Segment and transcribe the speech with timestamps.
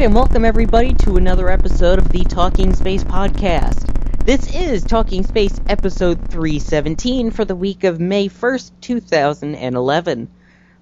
[0.00, 3.84] Right, and welcome everybody to another episode of the Talking Space podcast.
[4.24, 10.30] This is Talking Space episode 317 for the week of May 1st, 2011.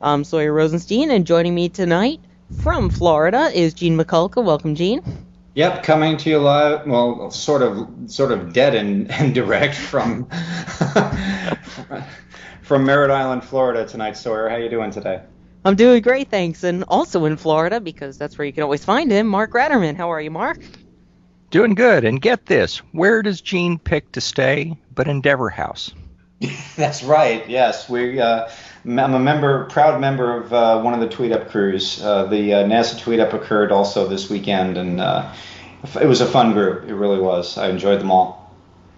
[0.00, 2.20] I'm Sawyer Rosenstein, and joining me tonight
[2.62, 4.40] from Florida is Gene Mikulka.
[4.40, 5.02] Welcome, Gene.
[5.54, 6.86] Yep, coming to you live.
[6.86, 10.26] Well, sort of, sort of dead and, and direct from
[12.62, 14.16] from Merritt Island, Florida tonight.
[14.16, 15.22] Sawyer, how you doing today?
[15.64, 16.64] I'm doing great, thanks.
[16.64, 19.96] And also in Florida, because that's where you can always find him, Mark Ratterman.
[19.96, 20.58] How are you, Mark?
[21.50, 22.04] Doing good.
[22.04, 25.92] And get this where does Gene pick to stay but Endeavor House?
[26.76, 27.48] That's right.
[27.48, 28.20] Yes, we.
[28.20, 28.48] Uh,
[28.84, 32.00] I'm a member, proud member of uh, one of the Tweet Up crews.
[32.02, 35.34] Uh, the uh, NASA Tweet Up occurred also this weekend, and uh,
[36.00, 36.88] it was a fun group.
[36.88, 37.58] It really was.
[37.58, 38.54] I enjoyed them all.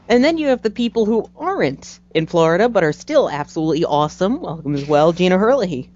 [0.08, 4.40] And then you have the people who aren't in Florida but are still absolutely awesome.
[4.40, 5.88] Welcome as well, Gina Herlihy.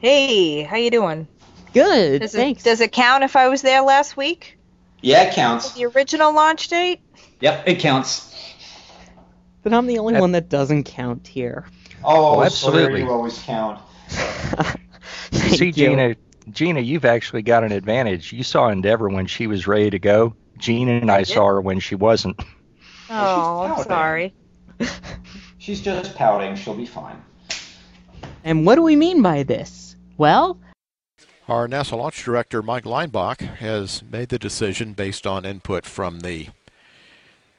[0.00, 1.26] Hey, how you doing?
[1.74, 2.62] Good, Does thanks.
[2.62, 4.56] it does it count if I was there last week?
[5.00, 5.72] Yeah, it counts.
[5.74, 7.00] The original launch date?
[7.40, 8.24] Yep, it counts.
[9.62, 11.66] but I'm the only That- one that doesn't count here.
[12.04, 12.80] Oh, Oh, absolutely.
[12.82, 13.00] absolutely.
[13.02, 13.80] You always count.
[14.08, 15.72] Thank See, you.
[15.72, 16.16] Gina,
[16.50, 18.32] Gina, you've actually got an advantage.
[18.32, 20.34] You saw Endeavor when she was ready to go.
[20.58, 22.40] Gina and I saw her when she wasn't.
[23.10, 24.34] Oh, I'm sorry.
[25.56, 26.56] She's just pouting.
[26.56, 27.16] She'll be fine.
[28.44, 29.87] And what do we mean by this?
[30.18, 30.58] Well,
[31.46, 36.48] Our NASA launch director, Mike Leinbach, has made the decision based on input from the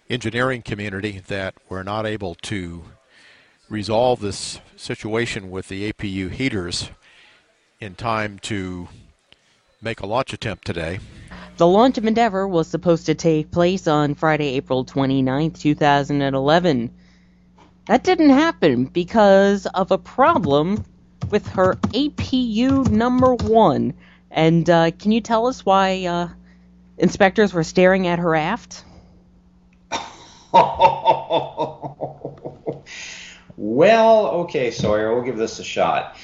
[0.09, 2.84] engineering community that we're not able to
[3.70, 6.90] resolve this situation with the APU heaters
[7.80, 8.90] in time to
[9.81, 11.00] make a launch attempt today.
[11.56, 16.91] the launch of Endeavour was supposed to take place on Friday, April 29, 2011.
[17.86, 20.84] That didn't happen because of a problem
[21.31, 23.94] with her APU number one.
[24.31, 26.29] And uh, can you tell us why uh,
[26.97, 28.84] inspectors were staring at her aft?
[30.53, 30.75] well,
[33.57, 36.16] okay, Sawyer, we'll give this a shot.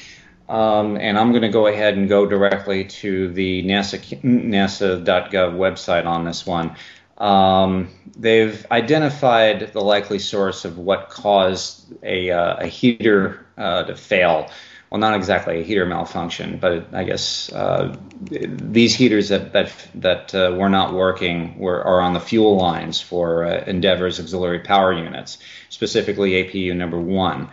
[0.47, 6.05] Um, and I'm going to go ahead and go directly to the NASA NASA.gov website
[6.05, 6.75] on this one.
[7.17, 13.95] Um, they've identified the likely source of what caused a, uh, a heater uh, to
[13.95, 14.49] fail.
[14.95, 17.97] Well, not exactly a heater malfunction, but I guess uh,
[18.31, 23.01] these heaters that that that uh, were not working were are on the fuel lines
[23.01, 27.50] for uh, Endeavor's auxiliary power units, specifically APU number one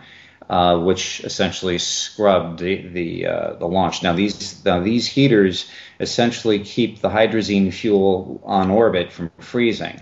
[0.49, 4.03] uh, which essentially scrubbed the the, uh, the launch.
[4.03, 9.99] Now these now these heaters essentially keep the hydrazine fuel on orbit from freezing.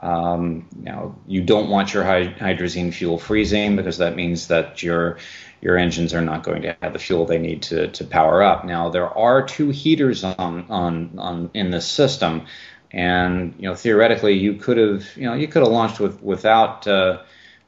[0.00, 5.18] Um, now you don't want your hy- hydrazine fuel freezing because that means that your
[5.66, 8.64] your engines are not going to have the fuel they need to, to power up.
[8.64, 12.46] Now there are two heaters on on, on in this system,
[12.92, 16.86] and you know theoretically you could have you know you could have launched with without
[16.86, 17.18] uh,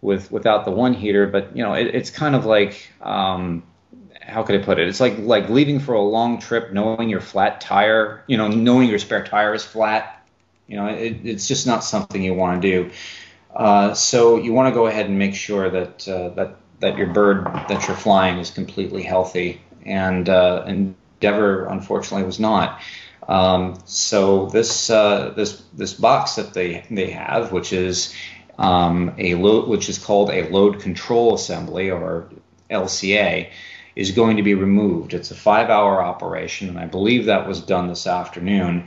[0.00, 3.64] with without the one heater, but you know it, it's kind of like um,
[4.22, 4.86] how could I put it?
[4.86, 8.88] It's like like leaving for a long trip, knowing your flat tire, you know, knowing
[8.88, 10.24] your spare tire is flat.
[10.68, 12.90] You know, it, it's just not something you want to do.
[13.52, 17.08] Uh, so you want to go ahead and make sure that uh, that that your
[17.08, 19.60] bird that you're flying is completely healthy.
[19.84, 22.80] And uh, Endeavor, unfortunately, was not.
[23.28, 28.14] Um, so this uh, this this box that they they have, which is
[28.58, 32.30] um, a load, which is called a load control assembly or
[32.70, 33.50] LCA,
[33.94, 35.12] is going to be removed.
[35.12, 38.86] It's a five-hour operation, and I believe that was done this afternoon.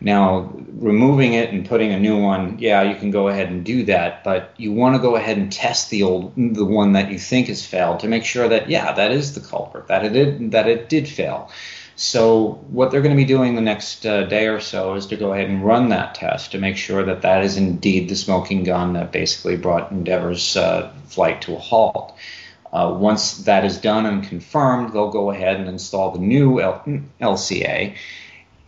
[0.00, 3.84] Now, removing it and putting a new one, yeah, you can go ahead and do
[3.86, 7.18] that, but you want to go ahead and test the old, the one that you
[7.18, 10.52] think has failed to make sure that, yeah, that is the culprit, that it did,
[10.52, 11.50] that it did fail.
[11.96, 15.16] So what they're going to be doing the next uh, day or so is to
[15.16, 18.62] go ahead and run that test to make sure that that is indeed the smoking
[18.62, 22.14] gun that basically brought Endeavour's uh, flight to a halt.
[22.72, 26.84] Uh, once that is done and confirmed, they'll go ahead and install the new L-
[27.20, 27.96] LCA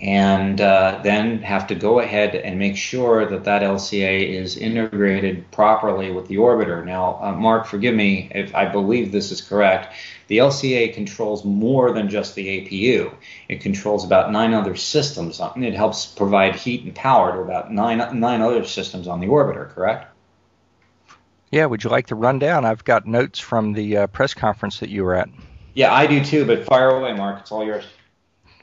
[0.01, 5.51] and uh, then have to go ahead and make sure that that LCA is integrated
[5.51, 6.83] properly with the orbiter.
[6.85, 9.95] Now, uh, Mark, forgive me if I believe this is correct.
[10.29, 13.13] The LCA controls more than just the APU.
[13.49, 15.39] It controls about nine other systems.
[15.57, 19.69] It helps provide heat and power to about nine nine other systems on the orbiter.
[19.69, 20.07] Correct?
[21.51, 21.67] Yeah.
[21.67, 22.65] Would you like to run down?
[22.65, 25.29] I've got notes from the uh, press conference that you were at.
[25.75, 26.47] Yeah, I do too.
[26.47, 27.41] But fire away, Mark.
[27.41, 27.85] It's all yours.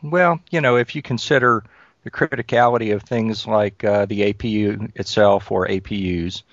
[0.04, 1.64] Well, you know, if you consider
[2.04, 6.44] the criticality of things like uh, the APU itself or APUs,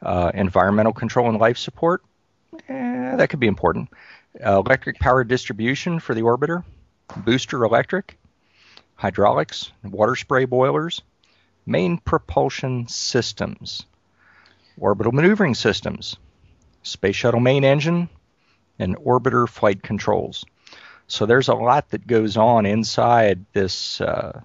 [0.00, 2.02] uh, environmental control and life support,
[2.68, 3.88] eh, that could be important.
[4.44, 6.64] Uh, electric power distribution for the orbiter,
[7.16, 8.18] booster electric,
[8.94, 11.02] hydraulics, water spray boilers,
[11.66, 13.84] main propulsion systems,
[14.78, 16.16] orbital maneuvering systems,
[16.82, 18.08] space shuttle main engine,
[18.78, 20.44] and orbiter flight controls.
[21.12, 24.40] So there's a lot that goes on inside this uh,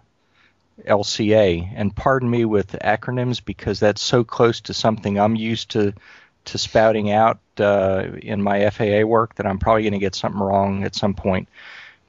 [0.86, 1.72] LCA.
[1.74, 5.94] And pardon me with acronyms because that's so close to something I'm used to
[6.44, 10.42] to spouting out uh, in my FAA work that I'm probably going to get something
[10.42, 11.48] wrong at some point.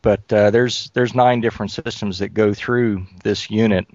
[0.02, 3.86] But uh, there's there's nine different systems that go through this unit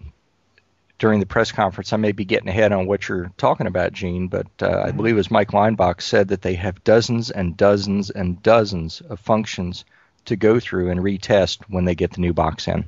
[0.97, 1.91] during the press conference.
[1.91, 5.17] I may be getting ahead on what you're talking about, Gene, but uh, I believe
[5.17, 9.83] as Mike Leinbach said that they have dozens and dozens and dozens of functions
[10.25, 12.87] to go through and retest when they get the new box in.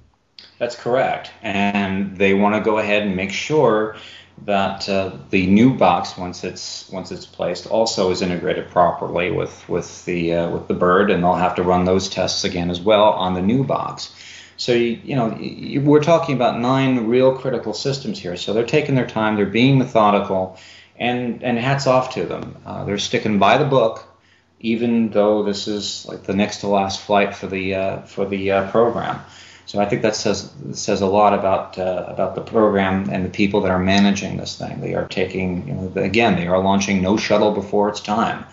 [0.58, 3.98] That's correct, and they want to go ahead and make sure
[4.44, 9.68] that uh, the new box, once it's once it's placed, also is integrated properly with
[9.68, 12.80] with the uh, with the bird, and they'll have to run those tests again as
[12.80, 14.14] well on the new box.
[14.58, 18.38] So you, you know you, we're talking about nine real critical systems here.
[18.38, 20.58] So they're taking their time, they're being methodical,
[20.98, 22.58] and and hats off to them.
[22.66, 24.08] Uh, they're sticking by the book
[24.66, 28.52] even though this is like the next to last flight for the uh, for the
[28.52, 29.22] uh, program.
[29.68, 33.30] So I think that says says a lot about uh, about the program and the
[33.30, 34.82] people that are managing this thing.
[34.82, 38.46] They are taking, you know, again, they are launching no shuttle before its time.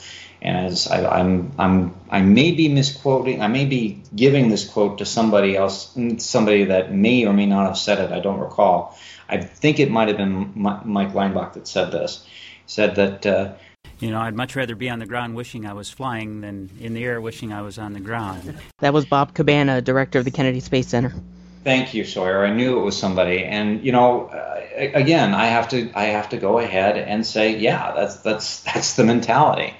[0.42, 4.98] And as I, I'm, I'm, I may be misquoting, I may be giving this quote
[4.98, 8.10] to somebody else, somebody that may or may not have said it.
[8.10, 8.98] I don't recall.
[9.28, 12.26] I think it might have been Mike Leinbach that said this.
[12.66, 13.52] Said that uh,
[14.02, 16.92] you know, I'd much rather be on the ground wishing I was flying than in
[16.92, 18.58] the air wishing I was on the ground.
[18.80, 21.14] That was Bob Cabana, director of the Kennedy Space Center.
[21.62, 22.44] Thank you, Sawyer.
[22.44, 26.30] I knew it was somebody, and you know, uh, again, I have to I have
[26.30, 29.72] to go ahead and say, yeah, that's that's that's the mentality.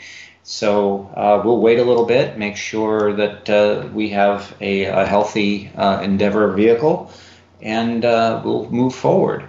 [0.45, 5.07] So uh, we'll wait a little bit, make sure that uh, we have a, a
[5.07, 7.13] healthy uh, Endeavour vehicle,
[7.61, 9.49] and uh, we'll move forward.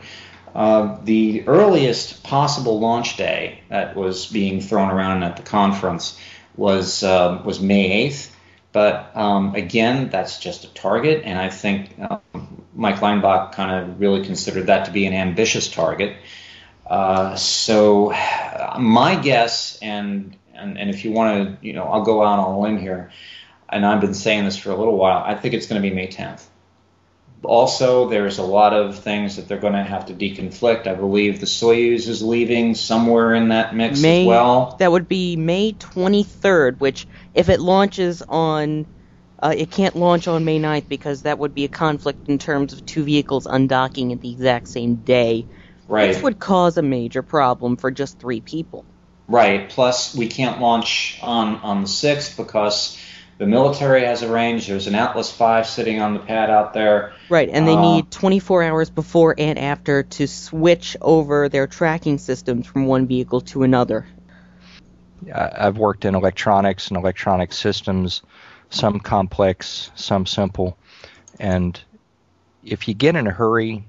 [0.54, 6.20] Uh, the earliest possible launch day that was being thrown around at the conference
[6.56, 8.30] was uh, was May 8th.
[8.72, 14.00] But um, again, that's just a target, and I think um, Mike Leinbach kind of
[14.00, 16.18] really considered that to be an ambitious target.
[16.88, 18.10] Uh, so
[18.80, 22.54] my guess, and, and and if you want to, you know, I'll go out on
[22.54, 23.12] a limb here,
[23.70, 25.24] and I've been saying this for a little while.
[25.24, 26.44] I think it's going to be May 10th
[27.46, 30.88] also, there's a lot of things that they're going to have to deconflict.
[30.88, 34.76] I believe the Soyuz is leaving somewhere in that mix May, as well.
[34.80, 38.86] That would be May 23rd, which if it launches on,
[39.40, 42.74] uh, it can't launch on May 9th because that would be a conflict in terms
[42.74, 45.46] of two vehicles undocking at the exact same day.
[45.88, 46.10] Right.
[46.14, 48.86] Which would cause a major problem for just three people.
[49.28, 49.70] Right.
[49.70, 52.98] Plus, we can't launch on on the 6th because
[53.38, 54.70] the military has arranged.
[54.70, 57.14] There's an Atlas V sitting on the pad out there.
[57.30, 62.18] Right, and they uh, need 24 hours before and after to switch over their tracking
[62.18, 64.06] systems from one vehicle to another.
[65.34, 68.22] I've worked in electronics and electronic systems,
[68.70, 70.78] some complex, some simple.
[71.40, 71.80] And
[72.64, 73.86] if you get in a hurry,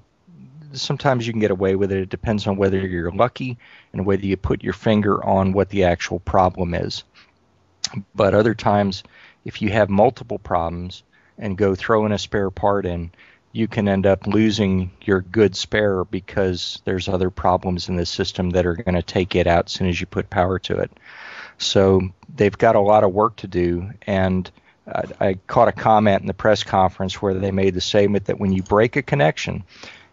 [0.73, 1.99] sometimes you can get away with it.
[1.99, 3.57] It depends on whether you're lucky
[3.93, 7.03] and whether you put your finger on what the actual problem is.
[8.15, 9.03] But other times,
[9.45, 11.03] if you have multiple problems
[11.37, 13.11] and go throwing a spare part in,
[13.51, 18.49] you can end up losing your good spare because there's other problems in the system
[18.49, 20.91] that are going to take it out as soon as you put power to it.
[21.57, 22.01] So
[22.35, 23.91] they've got a lot of work to do.
[24.01, 24.51] And
[24.91, 28.39] uh, I caught a comment in the press conference where they made the statement that
[28.39, 29.63] when you break a connection,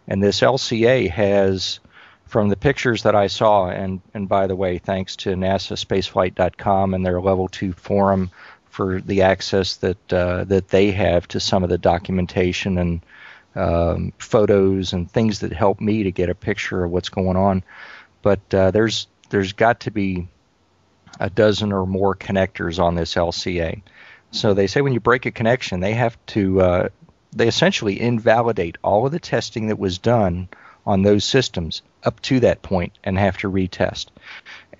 [0.07, 1.79] and this LCA has,
[2.25, 6.93] from the pictures that I saw, and, and by the way, thanks to NASA NASASpaceflight.com
[6.93, 8.31] and their level two forum
[8.73, 13.05] for the access that uh, that they have to some of the documentation and
[13.53, 17.63] um, photos and things that help me to get a picture of what's going on.
[18.23, 20.27] But uh, there's there's got to be
[21.19, 23.83] a dozen or more connectors on this LCA.
[24.31, 26.89] So they say when you break a connection, they have to uh,
[27.31, 30.49] they essentially invalidate all of the testing that was done
[30.87, 34.07] on those systems up to that point and have to retest.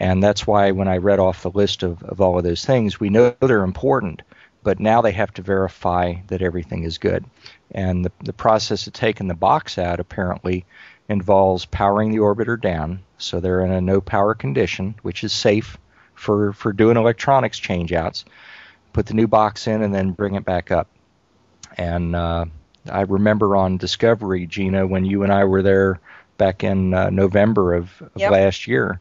[0.04, 3.00] And that's why when I read off the list of, of all of those things,
[3.00, 4.22] we know they're important,
[4.62, 7.24] but now they have to verify that everything is good.
[7.72, 10.66] And the, the process of taking the box out apparently
[11.08, 15.78] involves powering the orbiter down, so they're in a no power condition, which is safe
[16.16, 18.26] for, for doing electronics changeouts.
[18.92, 20.90] Put the new box in and then bring it back up.
[21.78, 22.44] And uh,
[22.92, 26.02] I remember on Discovery, Gina, when you and I were there
[26.38, 28.32] back in uh, November of, of Yep.
[28.32, 29.00] last year,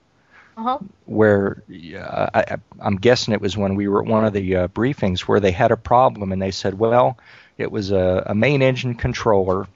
[0.56, 0.78] Uh-huh.
[1.06, 1.62] where
[1.98, 5.20] uh, I, I'm guessing it was when we were at one of the uh, briefings
[5.20, 7.16] where they had a problem and they said, well,
[7.56, 9.66] it was a, a main engine controller,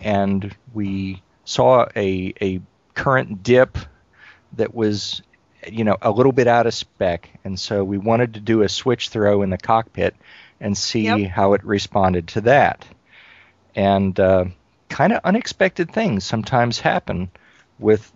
[0.00, 2.60] and we saw a a
[2.94, 3.76] current dip
[4.56, 5.20] that was
[5.66, 8.68] you know a little bit out of spec, and so we wanted to do a
[8.68, 10.14] switch throw in the cockpit
[10.60, 11.30] and see Yep.
[11.30, 12.86] how it responded to that.
[13.74, 14.44] And uh,
[14.88, 17.30] kind of unexpected things sometimes happen
[17.78, 18.10] with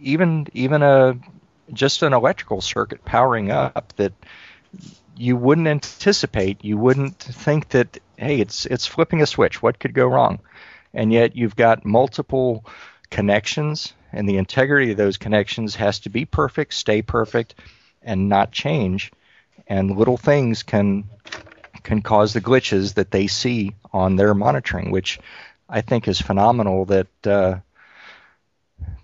[0.00, 1.18] even even a
[1.72, 4.12] just an electrical circuit powering up that
[5.16, 6.64] you wouldn't anticipate.
[6.64, 9.62] You wouldn't think that hey, it's it's flipping a switch.
[9.62, 10.40] What could go wrong?
[10.92, 12.64] And yet you've got multiple
[13.10, 17.54] connections, and the integrity of those connections has to be perfect, stay perfect,
[18.02, 19.12] and not change.
[19.66, 21.04] And little things can
[21.82, 25.18] can cause the glitches that they see on their monitoring, which
[25.68, 26.86] I think is phenomenal.
[26.86, 27.56] That uh,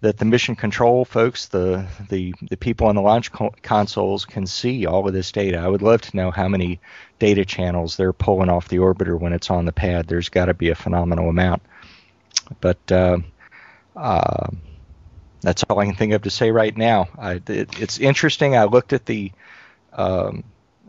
[0.00, 4.47] that the mission control folks, the the the people on the launch co- consoles can
[4.47, 5.59] see all of this data.
[5.59, 6.80] I would love to know how many
[7.18, 10.06] data channels they're pulling off the orbiter when it's on the pad.
[10.06, 11.62] There's got to be a phenomenal amount.
[12.61, 13.18] But uh,
[13.97, 14.49] uh,
[15.40, 17.09] that's all I can think of to say right now.
[17.18, 18.56] I, it, it's interesting.
[18.56, 19.33] I looked at the
[19.92, 20.45] um,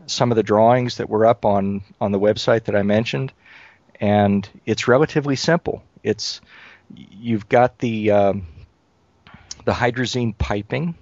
[0.06, 3.32] some of the drawings that were up on on the website that I mentioned,
[4.00, 5.82] and it's relatively simple.
[6.02, 6.40] It's
[6.94, 8.46] you've got the um,
[9.68, 10.94] the hydrazine piping,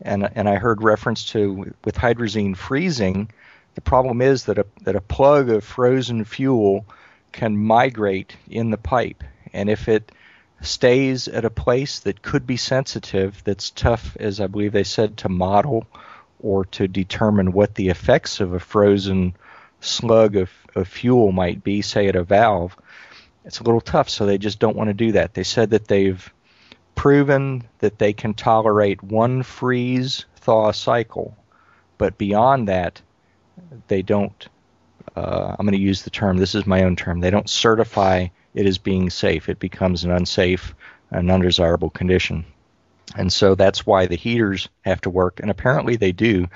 [0.00, 3.28] and and I heard reference to with hydrazine freezing.
[3.74, 6.86] The problem is that a that a plug of frozen fuel
[7.32, 10.12] can migrate in the pipe, and if it
[10.60, 15.16] stays at a place that could be sensitive, that's tough, as I believe they said,
[15.16, 15.84] to model
[16.38, 19.34] or to determine what the effects of a frozen
[19.80, 22.76] slug of, of fuel might be, say at a valve,
[23.44, 24.08] it's a little tough.
[24.08, 25.34] So they just don't want to do that.
[25.34, 26.32] They said that they've
[26.96, 31.36] proven that they can tolerate one freeze thaw cycle,
[31.98, 33.00] but beyond that,
[33.86, 34.48] they don't.
[35.14, 36.36] Uh, I'm going to use the term.
[36.36, 37.20] This is my own term.
[37.20, 39.48] They don't certify it as being safe.
[39.48, 40.74] It becomes an unsafe,
[41.10, 42.44] an undesirable condition,
[43.14, 45.38] and so that's why the heaters have to work.
[45.38, 46.48] And apparently they do.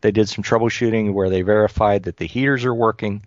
[0.00, 3.24] They did some troubleshooting where they verified that the heaters are working.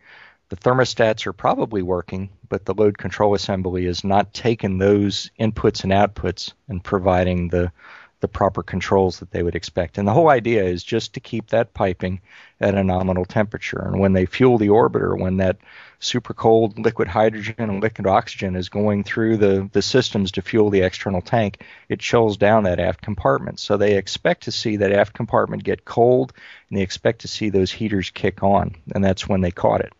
[0.49, 5.85] The thermostats are probably working, but the load control assembly is not taking those inputs
[5.85, 7.71] and outputs and providing the
[8.19, 9.97] the proper controls that they would expect.
[9.97, 12.21] And the whole idea is just to keep that piping
[12.59, 13.79] at a nominal temperature.
[13.79, 15.57] And when they fuel the orbiter, when that
[15.97, 20.69] super cold liquid hydrogen and liquid oxygen is going through the, the systems to fuel
[20.69, 23.59] the external tank, it chills down that aft compartment.
[23.59, 26.31] So they expect to see that aft compartment get cold
[26.69, 28.75] and they expect to see those heaters kick on.
[28.93, 29.93] And that's when they caught it.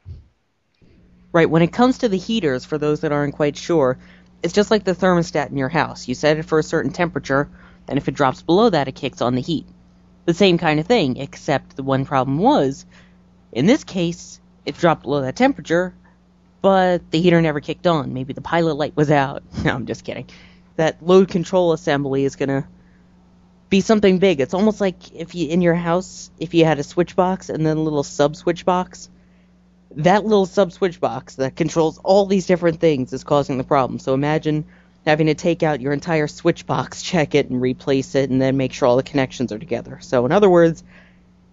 [1.34, 3.98] Right, when it comes to the heaters, for those that aren't quite sure,
[4.44, 6.08] it's just like the thermostat in your house.
[6.08, 7.50] You set it for a certain temperature,
[7.88, 9.66] and if it drops below that, it kicks on the heat.
[10.26, 12.86] The same kind of thing, except the one problem was,
[13.52, 15.94] in this case, it dropped below that temperature,
[16.62, 18.14] but the heater never kicked on.
[18.14, 19.44] Maybe the pilot light was out.
[19.64, 20.28] No, I'm just kidding.
[20.76, 22.68] That load control assembly is gonna
[23.70, 24.42] be something big.
[24.42, 27.66] It's almost like if you in your house, if you had a switch box and
[27.66, 29.10] then a little sub switch box,
[29.96, 34.00] that little sub switch box that controls all these different things is causing the problem.
[34.00, 34.66] So imagine
[35.06, 38.58] having to take out your entire switch box, check it, and replace it, and then
[38.58, 40.00] make sure all the connections are together.
[40.02, 40.84] So, in other words,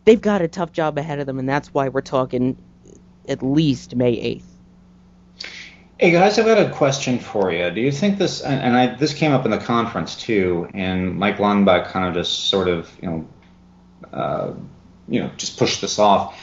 [0.04, 2.56] they've got a tough job ahead of them, and that's why we're talking
[3.28, 4.42] at least May 8th.
[5.98, 7.70] Hey guys, I've got a question for you.
[7.70, 11.40] Do you think this, and, I, this came up in the conference too, and Mike
[11.40, 13.28] Leinbach kind of just sort of, you know,
[14.12, 14.52] uh,
[15.08, 16.40] you know, just pushed this off,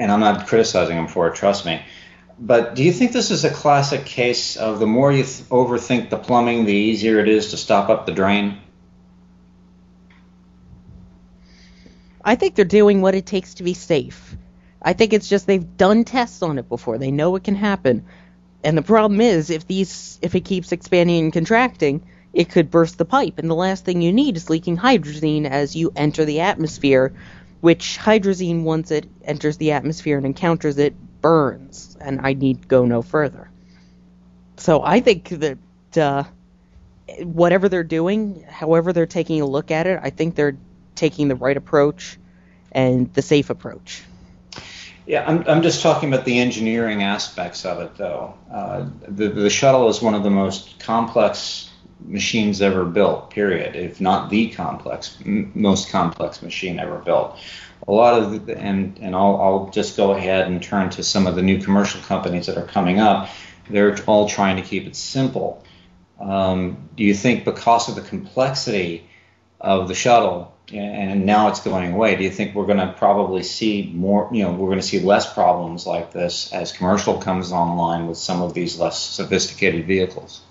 [0.00, 1.82] and I'm not criticizing him for it, trust me.
[2.38, 6.08] But do you think this is a classic case of the more you th- overthink
[6.08, 8.58] the plumbing, the easier it is to stop up the drain?
[12.24, 14.36] I think they're doing what it takes to be safe.
[14.80, 16.96] I think it's just they've done tests on it before.
[16.96, 18.06] They know it can happen.
[18.64, 22.02] And the problem is if these if it keeps expanding and contracting,
[22.32, 23.38] it could burst the pipe.
[23.38, 27.12] And the last thing you need is leaking hydrazine as you enter the atmosphere,
[27.60, 31.96] which hydrazine once it enters the atmosphere and encounters it burns.
[32.00, 33.50] And I need go no further.
[34.56, 35.58] So I think that
[35.96, 36.24] uh,
[37.22, 40.56] whatever they're doing, however they're taking a look at it, I think they're
[40.94, 42.18] taking the right approach
[42.72, 44.02] and the safe approach.
[45.06, 48.34] Yeah, I'm, I'm just talking about the engineering aspects of it, though.
[48.52, 51.69] Uh, the, the shuttle is one of the most complex
[52.06, 57.38] machines ever built, period, if not the complex, m- most complex machine ever built.
[57.88, 61.26] A lot of, the, and, and I'll, I'll just go ahead and turn to some
[61.26, 63.28] of the new commercial companies that are coming up.
[63.68, 65.64] They're all trying to keep it simple.
[66.20, 69.08] Um, do you think because of the complexity
[69.60, 73.42] of the shuttle, and now it's going away, do you think we're going to probably
[73.42, 77.50] see more, you know, we're going to see less problems like this as commercial comes
[77.50, 80.42] online with some of these less sophisticated vehicles?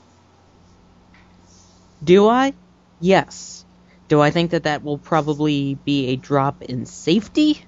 [2.04, 2.54] Do I?
[3.00, 3.66] Yes.
[4.08, 7.64] Do I think that that will probably be a drop in safety?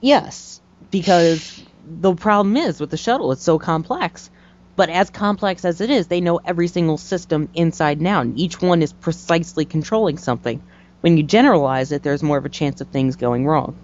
[0.00, 4.30] Yes, because the problem is with the shuttle, it's so complex.
[4.76, 8.38] But as complex as it is, they know every single system inside and out, and
[8.38, 10.62] each one is precisely controlling something.
[11.00, 13.76] When you generalize it, there's more of a chance of things going wrong.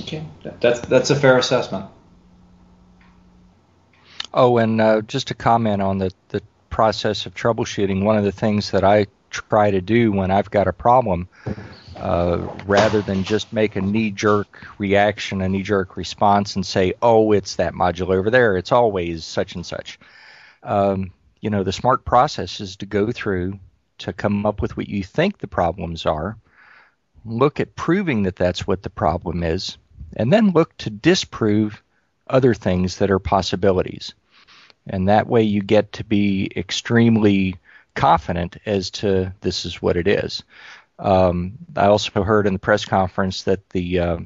[0.00, 0.26] Okay,
[0.60, 1.86] that's that's a fair assessment.
[4.34, 6.42] Oh, and uh, just to comment on the, the
[6.76, 10.68] process of troubleshooting, one of the things that I try to do when I've got
[10.68, 11.26] a problem,
[11.96, 16.92] uh, rather than just make a knee jerk reaction, a knee jerk response, and say,
[17.00, 19.98] oh, it's that module over there, it's always such and such.
[20.62, 23.58] Um, you know, the smart process is to go through
[23.96, 26.36] to come up with what you think the problems are,
[27.24, 29.78] look at proving that that's what the problem is,
[30.14, 31.82] and then look to disprove
[32.26, 34.12] other things that are possibilities.
[34.86, 37.56] And that way you get to be extremely
[37.94, 40.44] confident as to this is what it is.
[40.98, 44.18] Um, I also heard in the press conference that the uh,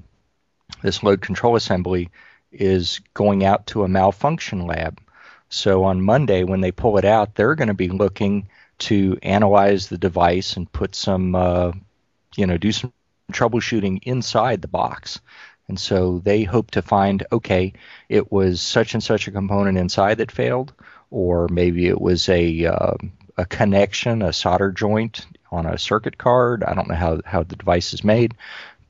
[0.83, 2.11] this load control assembly
[2.53, 5.01] is going out to a malfunction lab.
[5.49, 8.49] So on Monday, when they pull it out, they're going to be looking
[8.81, 11.73] to analyze the device and put some, uh,
[12.37, 12.93] you know, do some
[13.33, 15.21] troubleshooting inside the box.
[15.71, 17.75] And so they hope to find, okay,
[18.09, 20.73] it was such and such a component inside that failed,
[21.13, 22.95] or maybe it was a uh,
[23.39, 26.65] a connection, a solder joint on a circuit card.
[26.65, 28.35] I don't know how how the device is made,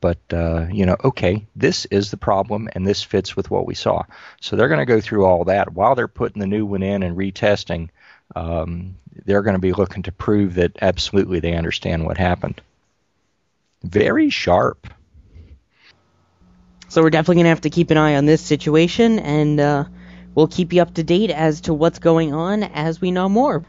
[0.01, 3.75] but uh, you know, okay, this is the problem, and this fits with what we
[3.75, 4.05] saw.
[4.41, 7.03] So they're going to go through all that while they're putting the new one in
[7.03, 7.91] and retesting.
[8.35, 12.63] Um, they're going to be looking to prove that absolutely they understand what happened.
[13.83, 14.89] Very sharp.
[16.91, 19.85] So we're definitely going to have to keep an eye on this situation, and uh,
[20.35, 23.65] we'll keep you up to date as to what's going on as we know more.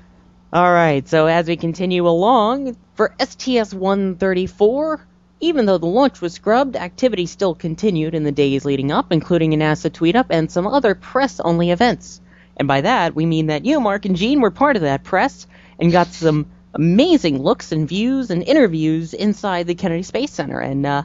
[0.51, 5.07] All right, so as we continue along, for STS 134,
[5.39, 9.53] even though the launch was scrubbed, activity still continued in the days leading up, including
[9.53, 12.21] a NASA tweet up and some other press only events.
[12.57, 15.45] And by that, we mean that you, Mark, and Gene were part of that press
[15.79, 20.59] and got some amazing looks and views and interviews inside the Kennedy Space Center.
[20.59, 21.03] And uh,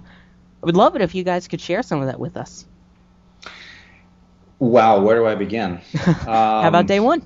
[0.66, 2.66] would love it if you guys could share some of that with us.
[4.58, 5.72] Wow, where do I begin?
[5.72, 5.80] Um,
[6.24, 7.24] How about day one?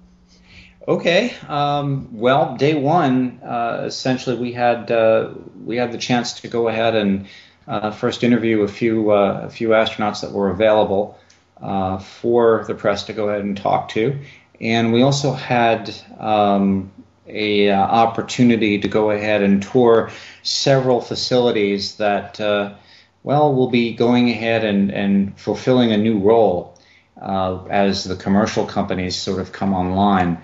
[0.87, 1.35] Okay.
[1.49, 5.31] Um, well, day one, uh, essentially, we had uh,
[5.65, 7.29] we had the chance to go ahead and
[7.67, 11.19] uh, first interview a few uh, a few astronauts that were available
[11.63, 14.19] uh, for the press to go ahead and talk to,
[14.61, 16.91] and we also had um,
[17.27, 20.11] a uh, opportunity to go ahead and tour
[20.43, 22.39] several facilities that
[23.23, 26.79] well we'll be going ahead and, and fulfilling a new role
[27.21, 30.41] as the commercial companies sort of come online.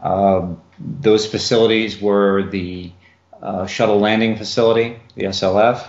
[0.00, 2.92] Uh, those facilities were the
[3.40, 5.88] uh, shuttle landing facility, the SLF,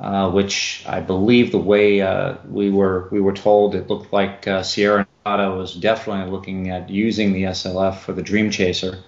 [0.00, 4.46] uh, which I believe the way uh, we were we were told it looked like
[4.46, 8.98] uh, Sierra Nevada was definitely looking at using the SLF for the Dream Chaser,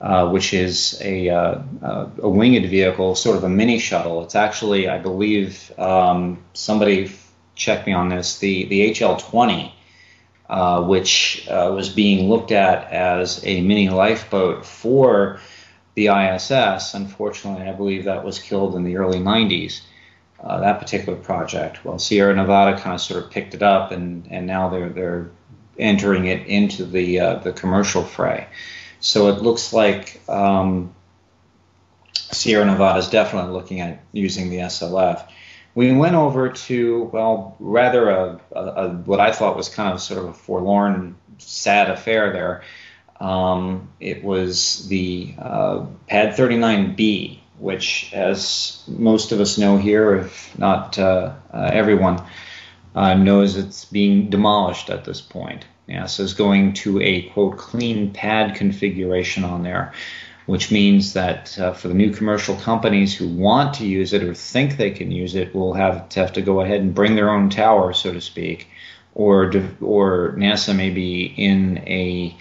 [0.00, 4.22] uh, which is a, a winged vehicle, sort of a mini shuttle.
[4.24, 7.12] It's actually, I believe, um, somebody
[7.54, 9.72] checked me on this, the the HL20
[10.48, 15.40] uh, which uh, was being looked at as a mini lifeboat for
[15.94, 16.94] the ISS.
[16.94, 19.80] Unfortunately, I believe that was killed in the early 90s.
[20.38, 21.84] Uh, that particular project.
[21.84, 25.30] Well, Sierra Nevada kind of sort of picked it up, and, and now they're they're
[25.78, 28.46] entering it into the uh, the commercial fray.
[29.06, 30.92] So it looks like um,
[32.12, 35.28] Sierra Nevada is definitely looking at using the SLF.
[35.76, 40.02] we went over to well, rather a, a, a what I thought was kind of
[40.02, 42.62] sort of a forlorn, sad affair there.
[43.20, 50.58] Um, it was the uh, Pad 39B, which, as most of us know here, if
[50.58, 52.24] not uh, uh, everyone,
[52.96, 55.64] uh, knows it's being demolished at this point.
[55.88, 59.92] NASA is going to a quote clean pad configuration on there,
[60.46, 64.34] which means that uh, for the new commercial companies who want to use it or
[64.34, 67.30] think they can use it, will have to have to go ahead and bring their
[67.30, 68.68] own tower, so to speak,
[69.14, 72.36] or or NASA may be in a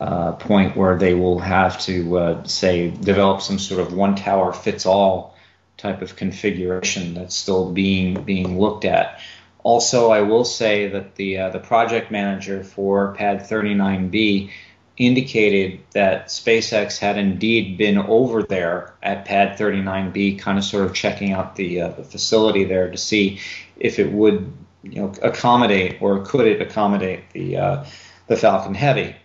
[0.00, 4.52] uh, point where they will have to uh, say develop some sort of one tower
[4.52, 5.34] fits all
[5.76, 9.20] type of configuration that's still being being looked at.
[9.66, 14.48] Also, I will say that the uh, the project manager for Pad 39B
[14.96, 20.94] indicated that SpaceX had indeed been over there at Pad 39B, kind of sort of
[20.94, 23.40] checking out the, uh, the facility there to see
[23.76, 24.52] if it would
[24.84, 27.84] you know accommodate or could it accommodate the uh,
[28.28, 29.16] the Falcon Heavy.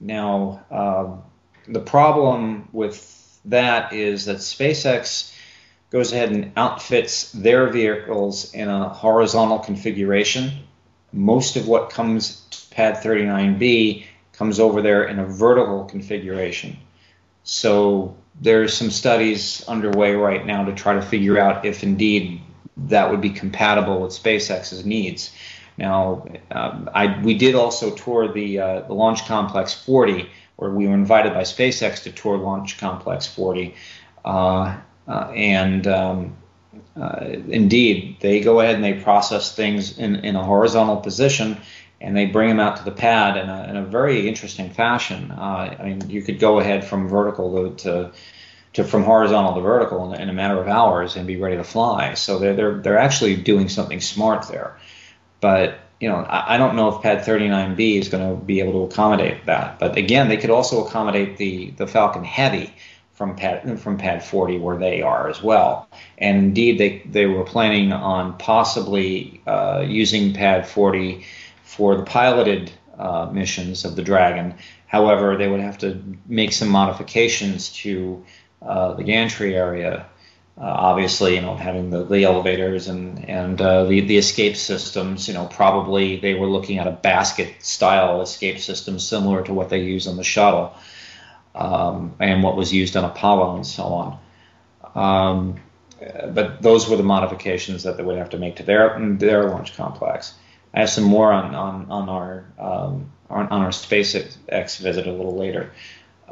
[0.00, 1.22] Now, um,
[1.68, 5.33] the problem with that is that SpaceX
[5.94, 10.50] goes ahead and outfits their vehicles in a horizontal configuration.
[11.12, 16.76] Most of what comes to Pad 39B comes over there in a vertical configuration.
[17.44, 22.40] So there's some studies underway right now to try to figure out if indeed
[22.76, 25.32] that would be compatible with SpaceX's needs.
[25.78, 30.88] Now, um, I, we did also tour the, uh, the Launch Complex 40, where we
[30.88, 33.76] were invited by SpaceX to tour Launch Complex 40.
[34.24, 36.36] Uh, uh, and um,
[37.00, 41.56] uh, indeed, they go ahead and they process things in, in a horizontal position
[42.00, 45.30] and they bring them out to the pad in a, in a very interesting fashion.
[45.30, 48.12] Uh, I mean, you could go ahead from vertical to, to,
[48.74, 51.64] to from horizontal to vertical in, in, a matter of hours and be ready to
[51.64, 52.14] fly.
[52.14, 54.78] So they're, they're, they're actually doing something smart there.
[55.40, 58.86] But you know, I, I don't know if Pad 39B is going to be able
[58.86, 59.78] to accommodate that.
[59.78, 62.74] But again, they could also accommodate the, the Falcon Heavy
[63.14, 65.88] from pad from pad 40 where they are as well.
[66.18, 71.24] And indeed, they they were planning on possibly uh, using pad 40
[71.62, 74.54] for the piloted uh, missions of the Dragon.
[74.86, 78.24] However, they would have to make some modifications to
[78.62, 80.06] uh, the gantry area.
[80.56, 85.28] Uh, obviously, you know, having the, the elevators and and uh, the the escape systems.
[85.28, 89.68] You know, probably they were looking at a basket style escape system similar to what
[89.68, 90.74] they use on the shuttle
[91.54, 94.18] um, and what was used on Apollo and so on.
[94.94, 95.60] Um,
[96.28, 99.76] but those were the modifications that they would have to make to their their launch
[99.76, 100.34] complex.
[100.72, 105.12] I have some more on on, on our um, on, on, our SpaceX visit a
[105.12, 105.72] little later.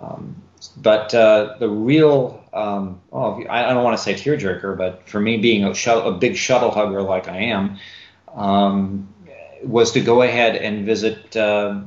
[0.00, 0.42] Um,
[0.76, 5.36] but uh, the real, um, I, I, don't want to say tearjerker, but for me
[5.38, 7.78] being a, shuttle, a big shuttle hugger like I am,
[8.32, 9.12] um,
[9.64, 11.80] was to go ahead and visit uh,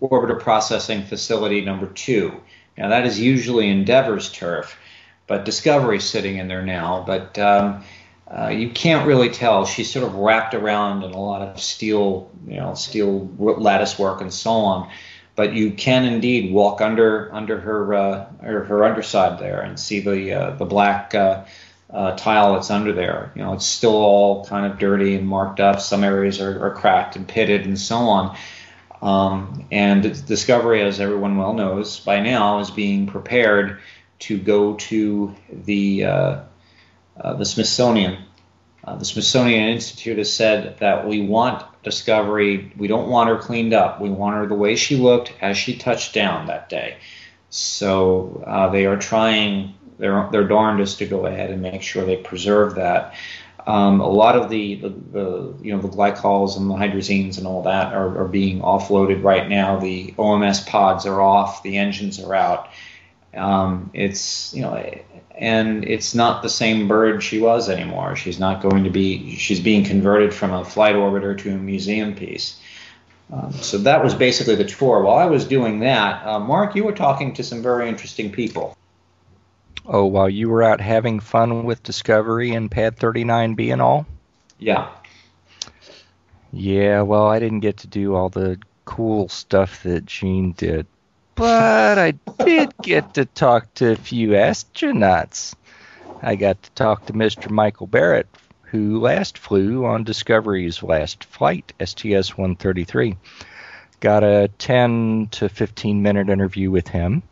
[0.00, 2.40] Orbiter Processing Facility number two
[2.76, 4.78] now that is usually Endeavor's turf,
[5.26, 7.04] but Discovery's sitting in there now.
[7.06, 7.84] But um,
[8.26, 9.66] uh, you can't really tell.
[9.66, 14.20] She's sort of wrapped around in a lot of steel, you know, steel lattice work
[14.20, 14.90] and so on.
[15.36, 20.00] But you can indeed walk under under her uh, her, her, underside there and see
[20.00, 21.14] the uh, the black.
[21.14, 21.44] Uh,
[21.90, 23.30] uh, tile that's under there.
[23.36, 25.80] You know, it's still all kind of dirty and marked up.
[25.80, 28.36] Some areas are, are cracked and pitted and so on.
[29.04, 33.80] Um, and Discovery, as everyone well knows by now, is being prepared
[34.20, 36.40] to go to the uh,
[37.20, 38.24] uh, the Smithsonian.
[38.82, 42.72] Uh, the Smithsonian Institute has said that we want Discovery.
[42.78, 44.00] We don't want her cleaned up.
[44.00, 46.96] We want her the way she looked as she touched down that day.
[47.50, 52.16] So uh, they are trying their their darndest to go ahead and make sure they
[52.16, 53.14] preserve that.
[53.66, 57.46] Um, a lot of the, the, the, you know the glycols and the hydrazines and
[57.46, 59.78] all that are, are, being offloaded right now.
[59.78, 61.62] The OMS pods are off.
[61.62, 62.68] The engines are out.
[63.34, 64.74] Um, it's you know,
[65.34, 68.16] and it's not the same bird she was anymore.
[68.16, 69.34] She's not going to be.
[69.36, 72.60] She's being converted from a flight orbiter to a museum piece.
[73.32, 75.02] Um, so that was basically the tour.
[75.02, 78.76] While I was doing that, uh, Mark, you were talking to some very interesting people.
[79.86, 84.06] Oh, while you were out having fun with Discovery and Pad 39B and all?
[84.58, 84.88] Yeah.
[86.52, 90.86] Yeah, well, I didn't get to do all the cool stuff that Gene did.
[91.34, 92.12] But I
[92.44, 95.54] did get to talk to a few astronauts.
[96.22, 97.50] I got to talk to Mr.
[97.50, 98.26] Michael Barratt,
[98.62, 103.16] who last flew on Discovery's last flight, STS 133.
[104.00, 107.22] Got a 10 to 15 minute interview with him.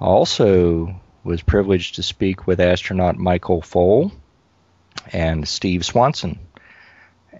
[0.00, 4.12] Also was privileged to speak with astronaut Michael Foale.
[5.12, 6.38] and Steve Swanson.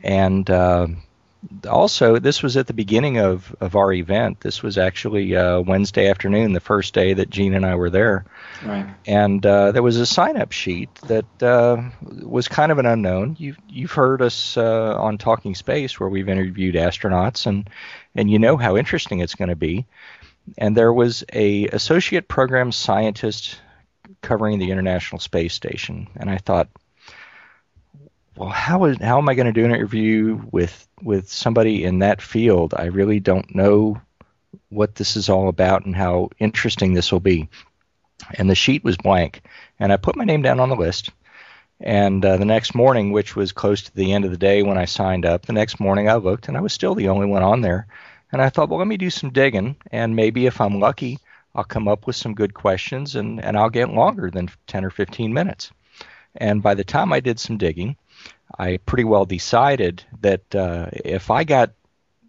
[0.03, 0.89] And uh,
[1.69, 4.41] also, this was at the beginning of, of our event.
[4.41, 8.25] This was actually uh, Wednesday afternoon, the first day that Gene and I were there.
[8.65, 8.87] Right.
[9.07, 11.83] And uh, there was a sign up sheet that uh,
[12.23, 13.37] was kind of an unknown.
[13.39, 17.69] You've, you've heard us uh, on Talking Space where we've interviewed astronauts, and,
[18.15, 19.87] and you know how interesting it's going to be.
[20.59, 23.59] And there was a associate program scientist
[24.25, 26.09] covering the International Space Station.
[26.17, 26.69] And I thought,
[28.37, 32.01] well, how is how am I going to do an interview with with somebody in
[32.01, 32.75] that field?
[32.75, 34.01] I really don't know
[34.71, 37.49] what this is all about and how interesting this will be.
[38.37, 39.43] And the sheet was blank,
[39.79, 41.11] and I put my name down on the list.
[41.81, 44.79] And uh, the next morning, which was close to the end of the day when
[44.79, 47.43] I signed up, the next morning I looked, and I was still the only one
[47.43, 47.87] on there.
[48.33, 51.19] And I thought, well, let me do some digging, and maybe if I'm lucky,
[51.55, 54.91] I'll come up with some good questions, and, and I'll get longer than 10 or
[54.91, 55.71] 15 minutes.
[56.37, 57.97] And by the time I did some digging,
[58.59, 61.73] I pretty well decided that uh, if I got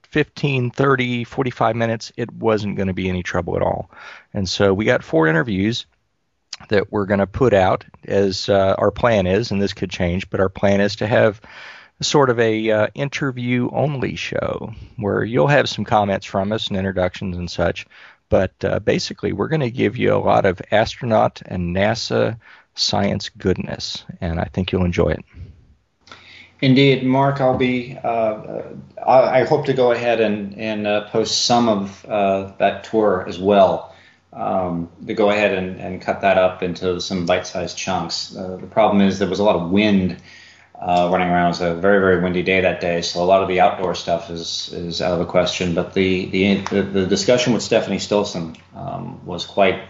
[0.03, 3.89] 15, 30, 45 minutes, it wasn't going to be any trouble at all.
[4.33, 5.85] And so we got four interviews
[6.69, 10.29] that we're going to put out as uh, our plan is, and this could change,
[10.29, 11.41] but our plan is to have
[12.01, 16.77] sort of a uh, interview only show where you'll have some comments from us and
[16.77, 17.85] introductions and such.
[18.29, 22.37] But uh, basically, we're going to give you a lot of astronaut and NASA
[22.73, 25.25] science goodness, and I think you'll enjoy it.
[26.61, 27.97] Indeed, Mark, I'll be.
[28.01, 28.63] Uh,
[29.05, 33.25] I, I hope to go ahead and and uh, post some of uh, that tour
[33.27, 33.93] as well.
[34.33, 38.35] Um, to go ahead and, and cut that up into some bite-sized chunks.
[38.35, 40.17] Uh, the problem is there was a lot of wind
[40.79, 41.45] uh, running around.
[41.45, 43.95] It was a very very windy day that day, so a lot of the outdoor
[43.95, 45.73] stuff is is out of the question.
[45.73, 49.81] But the the the, the discussion with Stephanie Stilson um, was quite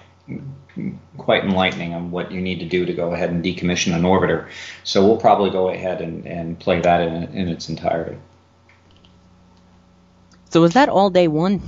[1.18, 4.50] quite enlightening on what you need to do to go ahead and decommission an orbiter.
[4.84, 8.18] So we'll probably go ahead and, and play that in, in its entirety.
[10.50, 11.62] So was that all day one?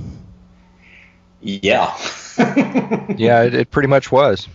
[1.40, 1.96] Yeah.
[3.16, 4.48] yeah, it, it, pretty much was.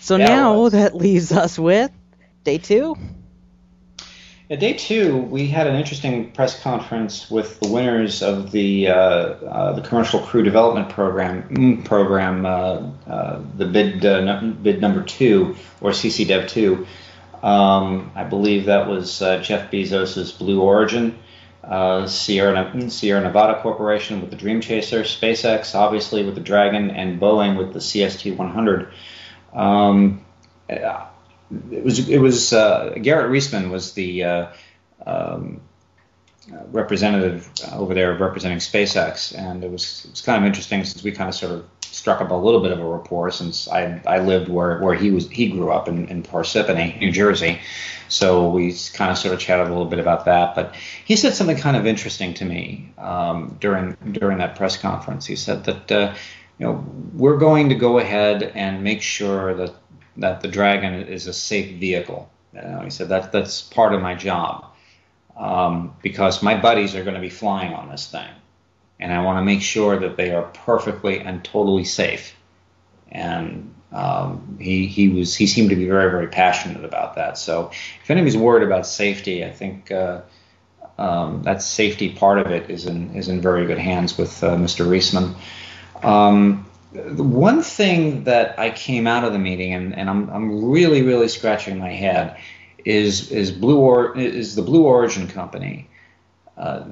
[0.00, 0.72] So yeah, now was.
[0.72, 1.90] that leaves us with
[2.44, 2.96] day two.
[4.56, 9.72] Day two, we had an interesting press conference with the winners of the uh, uh,
[9.72, 15.56] the Commercial Crew Development Program mm, program, uh, uh the bid uh, bid number two
[15.80, 16.86] or CCDev two.
[17.42, 21.18] Um, I believe that was uh, Jeff Bezos's Blue Origin,
[22.06, 27.56] Sierra Sierra Nevada Corporation with the Dream Chaser, SpaceX obviously with the Dragon, and Boeing
[27.56, 28.92] with the CST 100.
[29.52, 30.24] Um,
[31.70, 34.46] it was it was uh, Garrett Reisman was the uh,
[35.06, 35.60] um,
[36.70, 41.12] representative over there representing SpaceX, and it was it was kind of interesting since we
[41.12, 44.18] kind of sort of struck up a little bit of a rapport since I I
[44.18, 47.60] lived where where he was he grew up in, in Parsippany, New Jersey,
[48.08, 50.54] so we kind of sort of chatted a little bit about that.
[50.54, 55.26] But he said something kind of interesting to me um, during during that press conference.
[55.26, 55.92] He said that.
[55.92, 56.14] Uh,
[56.56, 59.74] you know, we're going to go ahead and make sure that
[60.16, 62.30] that the Dragon is a safe vehicle.
[62.84, 64.66] He said that that's part of my job
[65.36, 68.28] um, because my buddies are going to be flying on this thing,
[69.00, 72.36] and I want to make sure that they are perfectly and totally safe.
[73.10, 77.38] And um, he he was he seemed to be very very passionate about that.
[77.38, 77.70] So
[78.02, 79.90] if anybody's worried about safety, I think.
[79.90, 80.22] Uh,
[80.96, 84.56] um, that safety part of it is in is in very good hands with uh,
[84.56, 84.86] Mr.
[84.86, 85.34] Reisman.
[86.04, 90.64] Um, the one thing that I came out of the meeting, and, and I'm, I'm
[90.70, 92.38] really, really scratching my head,
[92.84, 95.88] is is Blue or is the Blue Origin company.
[96.56, 96.84] Uh,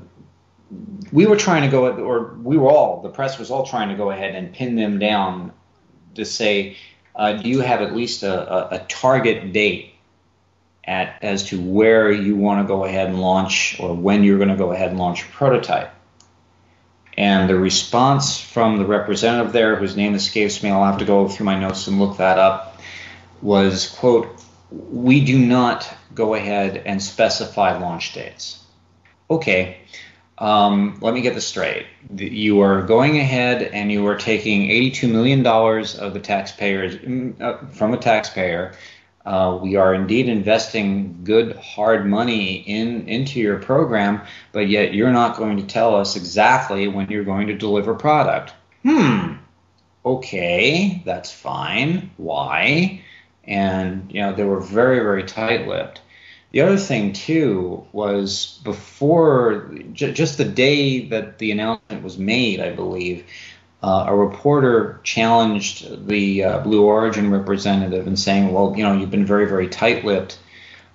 [1.13, 3.95] we were trying to go, or we were all, the press was all trying to
[3.95, 5.53] go ahead and pin them down
[6.15, 6.77] to say,
[7.15, 9.95] uh, do you have at least a, a, a target date
[10.85, 14.49] at as to where you want to go ahead and launch, or when you're going
[14.49, 15.92] to go ahead and launch a prototype?
[17.17, 21.29] And the response from the representative there, whose name escapes me, I'll have to go
[21.29, 22.81] through my notes and look that up,
[23.43, 24.29] was, quote,
[24.71, 28.65] we do not go ahead and specify launch dates.
[29.31, 29.79] Okay,
[30.39, 31.87] um, let me get this straight.
[32.15, 37.67] You are going ahead and you are taking $82 million of the taxpayers mm, uh,
[37.73, 38.75] from a taxpayer
[39.25, 45.13] uh, we are indeed investing good hard money in into your program, but yet you're
[45.13, 48.53] not going to tell us exactly when you're going to deliver product.
[48.83, 49.35] Hmm.
[50.05, 52.11] Okay, that's fine.
[52.17, 53.03] Why?
[53.45, 56.01] And you know they were very very tight-lipped.
[56.51, 62.61] The other thing too was before j- just the day that the announcement was made,
[62.61, 63.25] I believe
[63.83, 69.11] uh, a reporter challenged the uh, Blue Origin representative and saying, well, you know, you've
[69.11, 70.39] been very, very tight lipped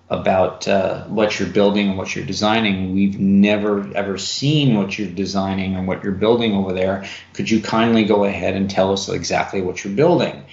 [0.09, 2.93] about uh, what you're building and what you're designing.
[2.93, 7.05] We've never ever seen what you're designing and what you're building over there.
[7.33, 10.45] Could you kindly go ahead and tell us exactly what you're building?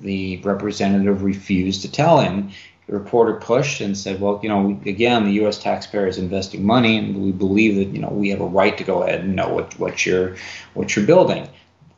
[0.00, 2.52] The representative refused to tell him.
[2.86, 5.58] The reporter pushed and said, "Well, you know, again, the U.S.
[5.58, 8.84] taxpayer is investing money, and we believe that you know we have a right to
[8.84, 10.36] go ahead and know what, what you're
[10.72, 11.48] what you're building."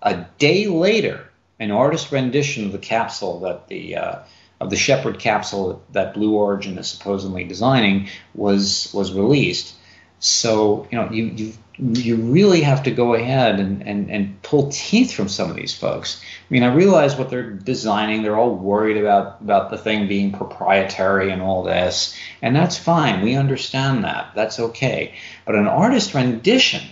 [0.04, 4.18] A day later, an artist rendition of the capsule that the uh,
[4.60, 9.74] of the Shepard capsule that Blue Origin is supposedly designing was was released.
[10.20, 14.70] So you know you you you really have to go ahead and, and, and pull
[14.70, 16.22] teeth from some of these folks.
[16.22, 18.22] I mean, I realize what they're designing.
[18.22, 23.22] They're all worried about about the thing being proprietary and all this, and that's fine.
[23.22, 24.32] We understand that.
[24.34, 25.14] That's okay.
[25.46, 26.82] But an artist rendition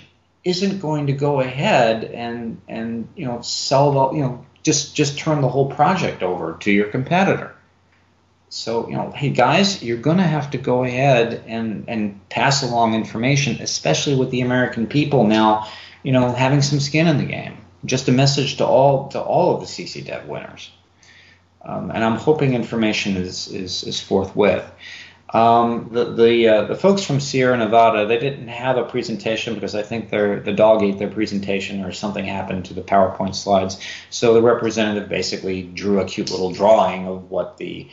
[0.45, 5.19] isn't going to go ahead and and you know sell the you know just just
[5.19, 7.55] turn the whole project over to your competitor.
[8.49, 12.63] So, you know, hey guys, you're going to have to go ahead and, and pass
[12.63, 15.69] along information, especially with the American people now,
[16.03, 17.57] you know, having some skin in the game.
[17.87, 20.71] Just a message to all to all of the CC Dev winners.
[21.63, 24.71] Um, and I'm hoping information is, is, is forthwith.
[25.33, 29.75] Um, the the, uh, the folks from Sierra Nevada they didn't have a presentation because
[29.75, 33.81] I think their the dog ate their presentation or something happened to the PowerPoint slides.
[34.11, 37.89] So the representative basically drew a cute little drawing of what the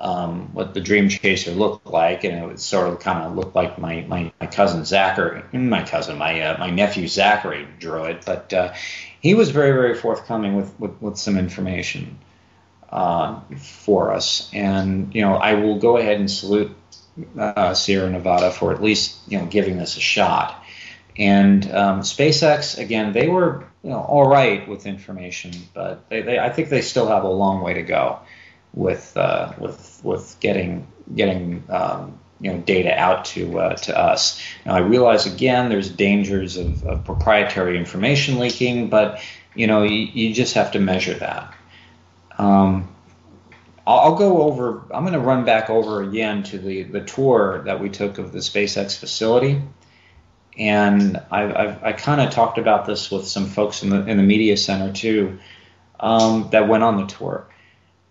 [0.00, 3.54] um, what the Dream Chaser looked like, and it was sort of kind of looked
[3.54, 8.24] like my, my, my cousin Zachary, my cousin, my uh, my nephew Zachary drew it,
[8.24, 8.72] but uh,
[9.20, 12.18] he was very very forthcoming with with, with some information
[12.88, 16.74] uh, for us, and you know I will go ahead and salute
[17.38, 20.62] uh, Sierra Nevada for at least you know giving this a shot,
[21.16, 26.38] and um, SpaceX again they were you know all right with information, but they, they
[26.38, 28.20] I think they still have a long way to go
[28.74, 34.40] with uh, with with getting getting um, you know data out to uh, to us.
[34.64, 39.22] Now I realize again there's dangers of, of proprietary information leaking, but
[39.54, 41.54] you know you, you just have to measure that.
[42.38, 42.94] Um,
[43.86, 44.82] I'll go over.
[44.92, 48.32] I'm going to run back over again to the the tour that we took of
[48.32, 49.62] the SpaceX facility.
[50.58, 54.16] And I've, I've I kind of talked about this with some folks in the in
[54.16, 55.38] the media center too,
[55.98, 57.46] um, that went on the tour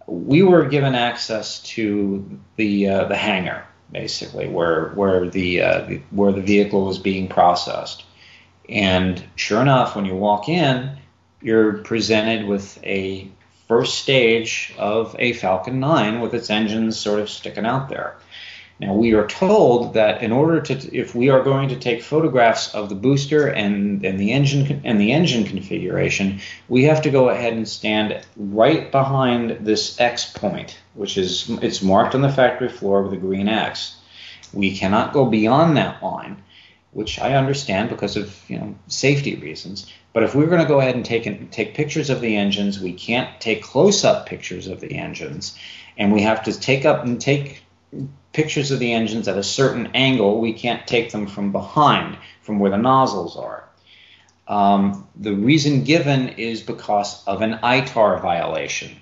[0.09, 6.01] we were given access to the uh, the hangar basically where where the, uh, the,
[6.11, 8.03] where the vehicle was being processed
[8.67, 10.97] and sure enough when you walk in
[11.41, 13.29] you're presented with a
[13.69, 18.17] first stage of a Falcon 9 with its engines sort of sticking out there
[18.79, 22.73] now we are told that in order to, if we are going to take photographs
[22.73, 27.27] of the booster and, and the engine and the engine configuration, we have to go
[27.27, 32.69] ahead and stand right behind this X point, which is it's marked on the factory
[32.69, 33.97] floor with a green X.
[34.53, 36.41] We cannot go beyond that line,
[36.93, 39.91] which I understand because of you know safety reasons.
[40.11, 42.93] But if we're going to go ahead and take take pictures of the engines, we
[42.93, 45.57] can't take close-up pictures of the engines,
[45.97, 47.63] and we have to take up and take
[48.33, 52.59] pictures of the engines at a certain angle, we can't take them from behind, from
[52.59, 53.67] where the nozzles are.
[54.47, 58.99] Um, the reason given is because of an ITAR violation.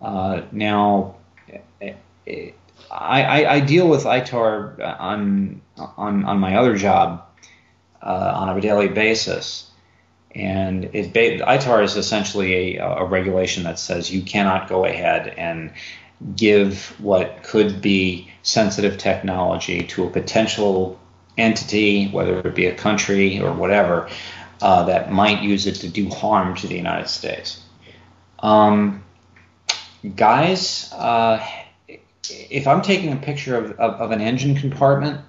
[0.00, 1.16] Uh, now,
[1.80, 1.94] I,
[2.90, 7.24] I, I, deal with ITAR on, on, on my other job
[8.02, 9.70] uh, on a daily basis.
[10.34, 15.72] And it, ITAR is essentially a, a regulation that says you cannot go ahead and
[16.34, 20.98] give what could be sensitive technology to a potential
[21.36, 24.08] entity, whether it be a country or whatever,
[24.62, 27.62] uh, that might use it to do harm to the United States.
[28.38, 29.04] Um,
[30.16, 31.44] guys, uh,
[32.28, 35.20] if I'm taking a picture of, of, of, an engine compartment,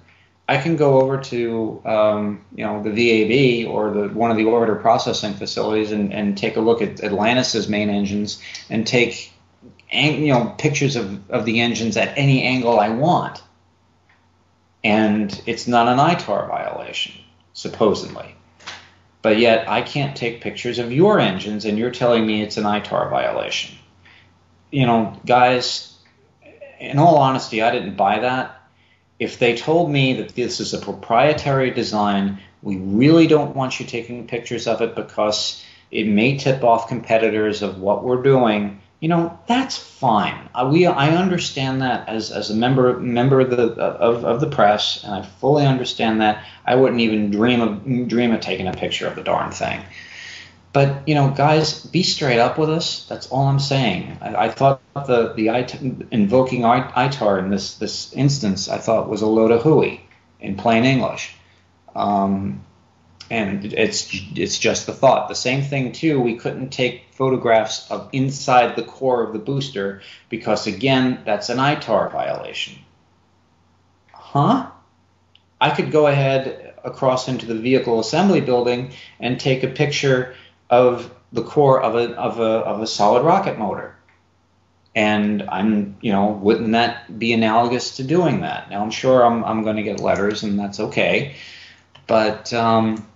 [0.48, 4.44] I can go over to um, you know the VAB or the one of the
[4.44, 9.32] orbiter processing facilities and, and take a look at Atlantis's main engines and take
[9.92, 13.42] you know pictures of, of the engines at any angle I want.
[14.84, 17.12] And it's not an ITAR violation,
[17.52, 18.36] supposedly.
[19.20, 22.62] But yet I can't take pictures of your engines and you're telling me it's an
[22.62, 23.76] ITAR violation.
[24.70, 25.92] You know, guys,
[26.78, 28.55] in all honesty, I didn't buy that.
[29.18, 33.86] If they told me that this is a proprietary design, we really don't want you
[33.86, 39.08] taking pictures of it because it may tip off competitors of what we're doing you
[39.08, 40.48] know that's fine.
[40.54, 44.48] Uh, we I understand that as, as a member member of the of, of the
[44.48, 46.44] press, and I fully understand that.
[46.64, 49.82] I wouldn't even dream of dream of taking a picture of the darn thing.
[50.76, 53.06] But you know, guys, be straight up with us.
[53.06, 54.18] That's all I'm saying.
[54.20, 55.74] I, I thought the the IT,
[56.10, 60.02] invoking ITAR in this this instance, I thought was a load of hooey
[60.38, 61.34] in plain English.
[61.94, 62.62] Um,
[63.30, 65.30] and it's it's just the thought.
[65.30, 66.20] The same thing too.
[66.20, 71.56] We couldn't take photographs of inside the core of the booster because again, that's an
[71.56, 72.74] ITAR violation.
[74.12, 74.66] Huh?
[75.58, 80.34] I could go ahead across into the vehicle assembly building and take a picture
[80.70, 83.94] of the core of a of a of a solid rocket motor.
[84.94, 88.70] And I'm, you know, wouldn't that be analogous to doing that?
[88.70, 91.36] Now I'm sure I'm I'm going to get letters, and that's okay.
[92.06, 93.06] But um,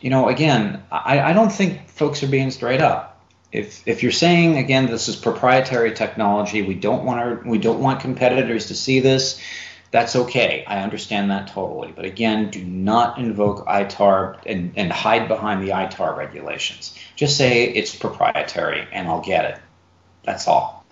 [0.00, 3.20] you know, again, I, I don't think folks are being straight up.
[3.52, 7.80] If if you're saying again this is proprietary technology, we don't want our we don't
[7.80, 9.40] want competitors to see this.
[9.90, 10.64] That's okay.
[10.66, 11.92] I understand that totally.
[11.92, 16.94] But again, do not invoke ITAR and, and hide behind the ITAR regulations.
[17.16, 19.58] Just say it's proprietary and I'll get it.
[20.24, 20.84] That's all.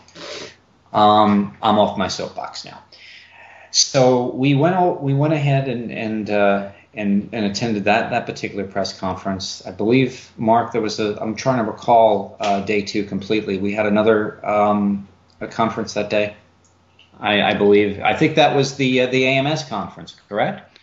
[0.93, 2.83] Um, I'm off my soapbox now.
[3.71, 8.65] So we went we went ahead and and uh, and, and attended that that particular
[8.65, 9.65] press conference.
[9.67, 11.21] I believe Mark, there was a.
[11.21, 13.59] I'm trying to recall uh, day two completely.
[13.59, 15.07] We had another um,
[15.41, 16.35] a conference that day.
[17.19, 18.01] I, I, believe.
[18.01, 20.79] I think that was the uh, the AMS conference, correct?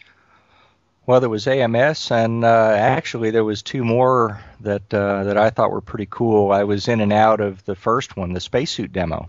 [1.05, 5.49] Well, there was AMS, and uh, actually there was two more that uh, that I
[5.49, 6.51] thought were pretty cool.
[6.51, 9.27] I was in and out of the first one, the spacesuit demo.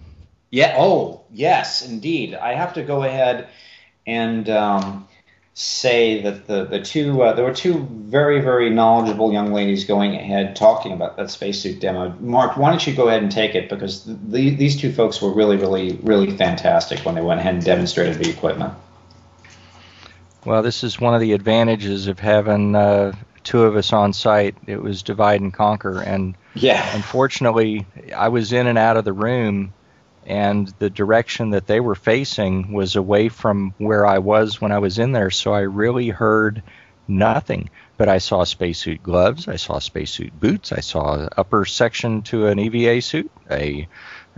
[0.50, 0.76] Yeah.
[0.78, 2.34] Oh, yes, indeed.
[2.34, 3.48] I have to go ahead
[4.07, 5.09] and um,
[5.55, 10.16] say that the the two uh, there were two very very knowledgeable young ladies going
[10.16, 12.12] ahead talking about that spacesuit demo.
[12.18, 15.32] Mark, why don't you go ahead and take it because the, these two folks were
[15.32, 18.74] really really really fantastic when they went ahead and demonstrated the equipment.
[20.44, 23.12] Well, this is one of the advantages of having uh,
[23.44, 24.57] two of us on site.
[24.66, 29.12] It was divide and conquer, and yeah, unfortunately, I was in and out of the
[29.12, 29.72] room
[30.26, 34.78] and the direction that they were facing was away from where I was when I
[34.78, 36.62] was in there, so I really heard
[37.06, 37.70] nothing.
[37.96, 42.58] But I saw spacesuit gloves, I saw spacesuit boots, I saw upper section to an
[42.58, 43.86] EVA suit, a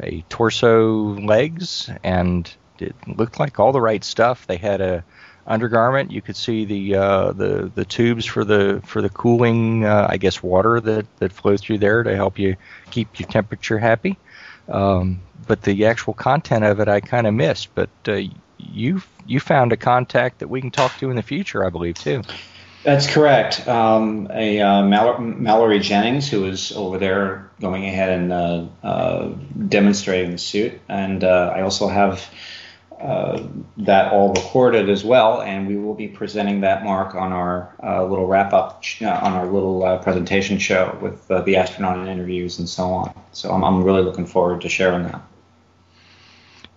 [0.03, 4.47] a torso legs, and it looked like all the right stuff.
[4.47, 5.05] They had a
[5.47, 6.11] undergarment.
[6.11, 10.17] You could see the uh, the the tubes for the for the cooling, uh, I
[10.17, 12.57] guess, water that that flow through there to help you
[12.91, 14.19] keep your temperature happy.
[14.69, 17.75] Um, but the actual content of it I kind of missed.
[17.75, 18.21] But uh,
[18.59, 21.97] you you found a contact that we can talk to in the future, I believe,
[21.97, 22.23] too.
[22.85, 23.67] That's correct.
[23.67, 29.29] Um, a uh, Mallory Jennings, who was over there going ahead and uh, uh,
[29.69, 32.25] demonstrating the suit, and uh, I also have
[33.01, 33.43] uh,
[33.77, 38.05] that all recorded as well, and we will be presenting that mark on our uh,
[38.05, 42.09] little wrap up sh- uh, on our little uh, presentation show with uh, the astronaut
[42.09, 43.15] interviews and so on.
[43.33, 45.21] So I'm, I'm, really looking forward to sharing that.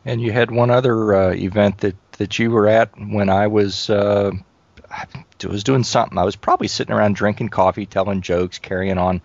[0.04, 5.64] And you had one other event that, that you were at when I was was
[5.64, 6.18] doing something.
[6.18, 9.22] I was probably sitting around drinking coffee, telling jokes, carrying on.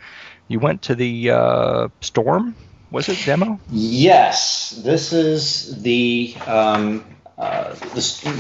[0.46, 2.54] You went to the storm
[2.90, 3.58] was it demo?
[3.70, 7.04] Yes, this is the um,
[7.38, 7.74] uh,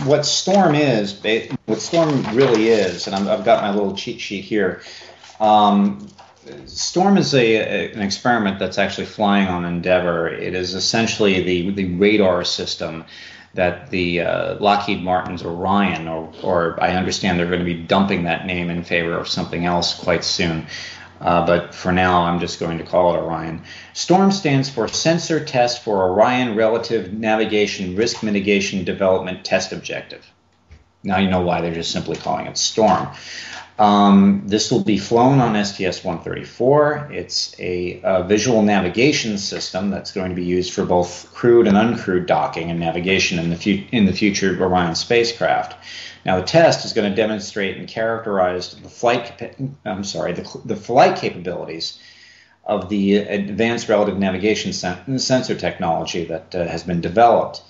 [0.04, 1.20] what Storm is.
[1.66, 4.82] What Storm really is, and i have got my little cheat sheet here.
[5.40, 6.08] Um,
[6.66, 10.28] Storm is a, a, an experiment that's actually flying on Endeavour.
[10.28, 13.04] It is essentially the the radar system
[13.54, 18.24] that the uh, Lockheed Martin's Orion, or, or I understand they're going to be dumping
[18.24, 20.66] that name in favor of something else quite soon.
[21.24, 23.62] Uh, but for now, I'm just going to call it Orion.
[23.94, 30.24] STORM stands for Sensor Test for Orion Relative Navigation Risk Mitigation Development Test Objective.
[31.02, 33.08] Now you know why they're just simply calling it STORM.
[33.78, 37.10] Um, this will be flown on STS-134.
[37.10, 41.76] It's a, a, visual navigation system that's going to be used for both crewed and
[41.76, 45.74] uncrewed docking and navigation in the, fu- in the future Orion spacecraft.
[46.24, 49.54] Now, the test is going to demonstrate and characterize the flight.
[49.84, 51.98] I'm sorry, the, the flight capabilities
[52.64, 57.62] of the advanced relative navigation sen- sensor technology that uh, has been developed.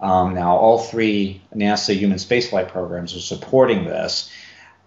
[0.00, 4.30] Um, now, all three NASA human spaceflight programs are supporting this,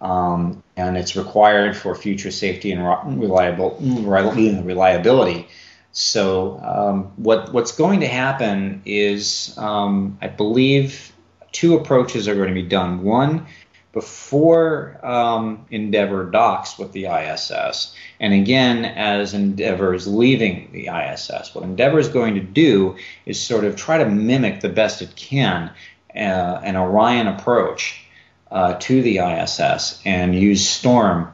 [0.00, 5.48] um, and it's required for future safety and reliable, reliability.
[5.92, 11.12] So, um, what what's going to happen is, um, I believe,
[11.52, 13.02] two approaches are going to be done.
[13.02, 13.46] One,
[13.92, 21.54] before um, Endeavour docks with the ISS, and again as Endeavour is leaving the ISS.
[21.54, 22.96] What Endeavour is going to do
[23.26, 25.70] is sort of try to mimic the best it can
[26.14, 28.02] uh, an Orion approach
[28.50, 31.32] uh, to the ISS and use Storm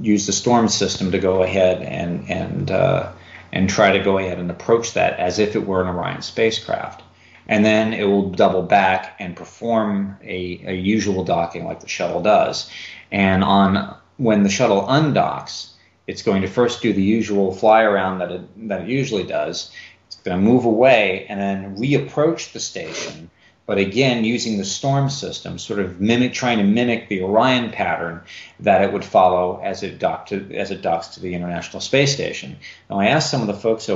[0.00, 3.12] use the storm system to go ahead and and uh,
[3.52, 7.02] and try to go ahead and approach that as if it were an Orion spacecraft.
[7.48, 12.22] And then it will double back and perform a, a usual docking like the shuttle
[12.22, 12.70] does.
[13.12, 15.70] And on when the shuttle undocks,
[16.06, 19.70] it's going to first do the usual fly around that it, that it usually does.
[20.06, 23.30] It's going to move away and then reapproach the station
[23.66, 28.22] but again using the storm system, sort of mimic, trying to mimic the Orion pattern
[28.60, 32.14] that it would follow as it docked to, as it docks to the International Space
[32.14, 32.56] Station.
[32.88, 33.90] Now, I asked some of the folks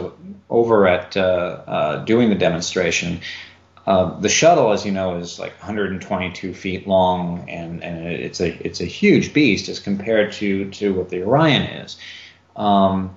[0.51, 3.21] over at uh, uh, doing the demonstration.
[3.87, 8.67] Uh, the shuttle, as you know, is like 122 feet long, and, and it's a
[8.67, 11.97] it's a huge beast as compared to to what the Orion is.
[12.57, 13.17] Um,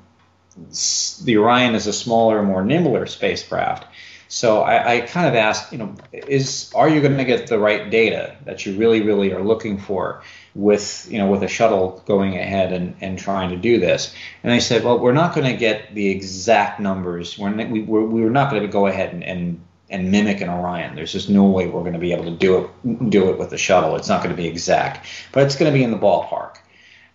[1.25, 3.87] the Orion is a smaller, more nimbler spacecraft.
[4.33, 7.59] So I, I, kind of asked, you know, is are you going to get the
[7.59, 10.23] right data that you really, really are looking for
[10.55, 14.15] with, you know, with a shuttle going ahead and, and trying to do this?
[14.41, 17.37] And they said, well, we're not going to get the exact numbers.
[17.37, 19.61] We're, we, we're, we're not going to go ahead and, and
[19.91, 20.95] and mimic an Orion.
[20.95, 23.51] There's just no way we're going to be able to do it do it with
[23.51, 23.95] the shuttle.
[23.95, 26.42] It's not going to be exact, but it's going to be in the ballpark.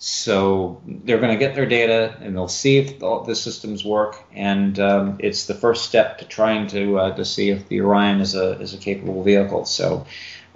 [0.01, 4.17] So they're going to get their data and they'll see if all the systems work,
[4.33, 8.21] and um, it's the first step to trying to uh, to see if the Orion
[8.21, 9.65] is a is a capable vehicle.
[9.65, 10.07] So.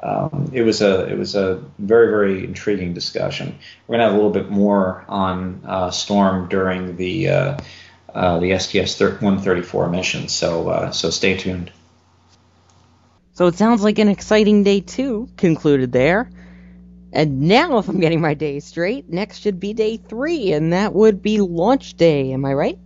[0.05, 3.57] Um, it was a it was a very very intriguing discussion.
[3.87, 7.59] We're gonna have a little bit more on uh, Storm during the uh,
[8.13, 11.71] uh the STS 134 mission, so uh, so stay tuned.
[13.35, 15.29] So it sounds like an exciting day too.
[15.37, 16.29] concluded there.
[17.13, 20.95] And now, if I'm getting my days straight, next should be day three, and that
[20.95, 22.33] would be launch day.
[22.33, 22.79] Am I right?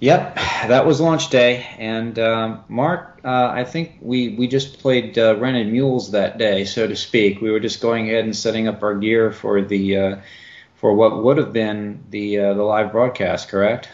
[0.00, 1.66] Yep, that was launch day.
[1.78, 6.64] And um, Mark, uh, I think we, we just played uh, rented mules that day,
[6.64, 7.42] so to speak.
[7.42, 10.16] We were just going ahead and setting up our gear for the uh,
[10.76, 13.90] for what would have been the uh, the live broadcast, correct?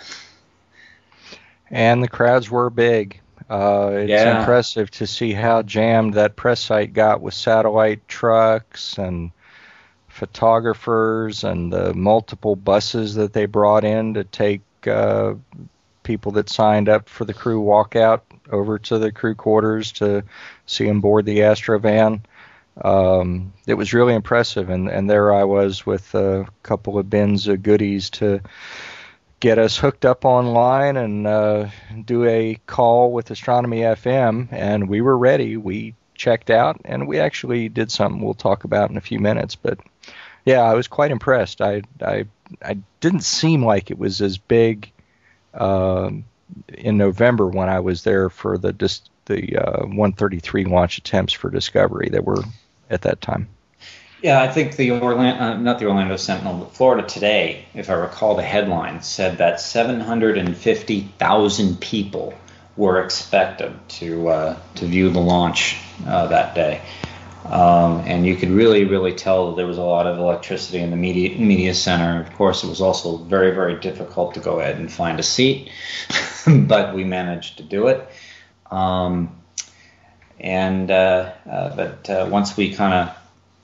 [1.69, 3.21] And the crowds were big.
[3.49, 4.41] Uh, it's yeah.
[4.41, 9.31] impressive to see how jammed that press site got with satellite trucks and
[10.09, 15.35] photographers and the multiple buses that they brought in to take uh,
[16.03, 20.23] people that signed up for the crew walkout over to the crew quarters to
[20.67, 22.21] see them board the Astrovan.
[22.83, 27.49] Um, it was really impressive, and, and there I was with a couple of bins
[27.49, 28.41] of goodies to
[29.47, 31.69] get us hooked up online and uh,
[32.05, 35.57] do a call with Astronomy FM, and we were ready.
[35.57, 39.55] We checked out, and we actually did something we'll talk about in a few minutes.
[39.55, 39.79] But
[40.45, 41.61] yeah, I was quite impressed.
[41.61, 42.27] I I
[42.61, 44.91] I didn't seem like it was as big
[45.55, 46.11] uh,
[46.75, 48.73] in November when I was there for the
[49.27, 52.43] the uh, 133 launch attempts for Discovery that were
[52.91, 53.47] at that time.
[54.27, 57.93] Yeah, I think the Orlando, uh, not the Orlando Sentinel, but Florida Today, if I
[57.93, 62.35] recall the headline, said that 750,000 people
[62.77, 66.83] were expected to uh, to view the launch uh, that day.
[67.45, 70.91] Um, and you could really, really tell that there was a lot of electricity in
[70.91, 72.21] the media media center.
[72.21, 75.71] Of course, it was also very, very difficult to go ahead and find a seat,
[76.49, 78.11] but we managed to do it.
[78.73, 79.41] Um,
[80.41, 83.17] and uh, uh, but uh, once we kind of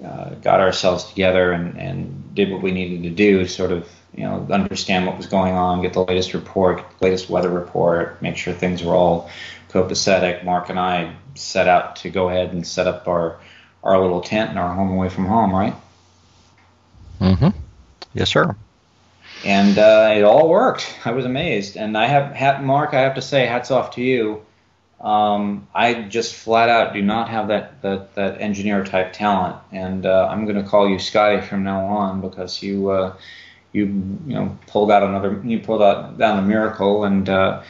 [0.05, 4.25] uh, got ourselves together and, and did what we needed to do, sort of you
[4.25, 8.53] know understand what was going on, get the latest report, latest weather report, make sure
[8.53, 9.31] things were all
[9.71, 10.45] copacetic.
[10.45, 13.41] Mark and I set out to go ahead and set up our
[13.83, 15.75] our little tent in our home away from home, right?
[17.21, 17.49] Mm-hmm.
[18.15, 18.55] Yes, sir.
[19.45, 20.95] And uh, it all worked.
[21.05, 22.95] I was amazed, and I have, hat Mark.
[22.95, 24.45] I have to say, hats off to you
[25.03, 30.07] um, I just flat out do not have that that, that engineer type talent, and
[30.07, 33.17] uh, I'm going to call you Scotty from now on because you uh,
[33.73, 37.63] you you know pulled out another you pulled out down a miracle, and uh,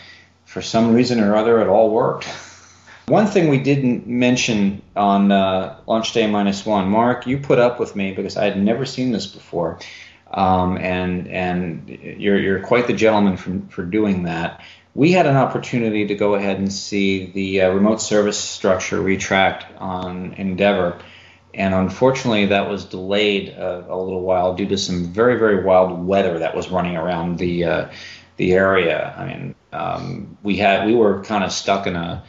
[0.44, 2.26] for some reason or other it all worked.
[3.08, 7.80] One thing we didn't mention on uh, launch day minus one, Mark, you put up
[7.80, 9.80] with me because I had never seen this before,
[10.32, 14.60] um, and and you're you're quite the gentleman for for doing that
[14.94, 19.64] we had an opportunity to go ahead and see the uh, remote service structure retract
[19.80, 20.98] on Endeavour.
[21.54, 26.06] And unfortunately, that was delayed uh, a little while due to some very, very wild
[26.06, 27.90] weather that was running around the uh,
[28.38, 29.14] the area.
[29.16, 32.24] I mean, um, we had we were kind of stuck in a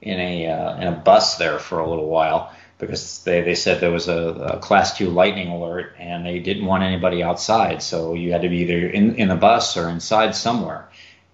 [0.00, 3.80] in a uh, in a bus there for a little while because they, they said
[3.80, 4.16] there was a,
[4.54, 8.48] a, class two lightning alert and they didn't want anybody outside, so you had to
[8.48, 10.88] be either in in a bus or inside somewhere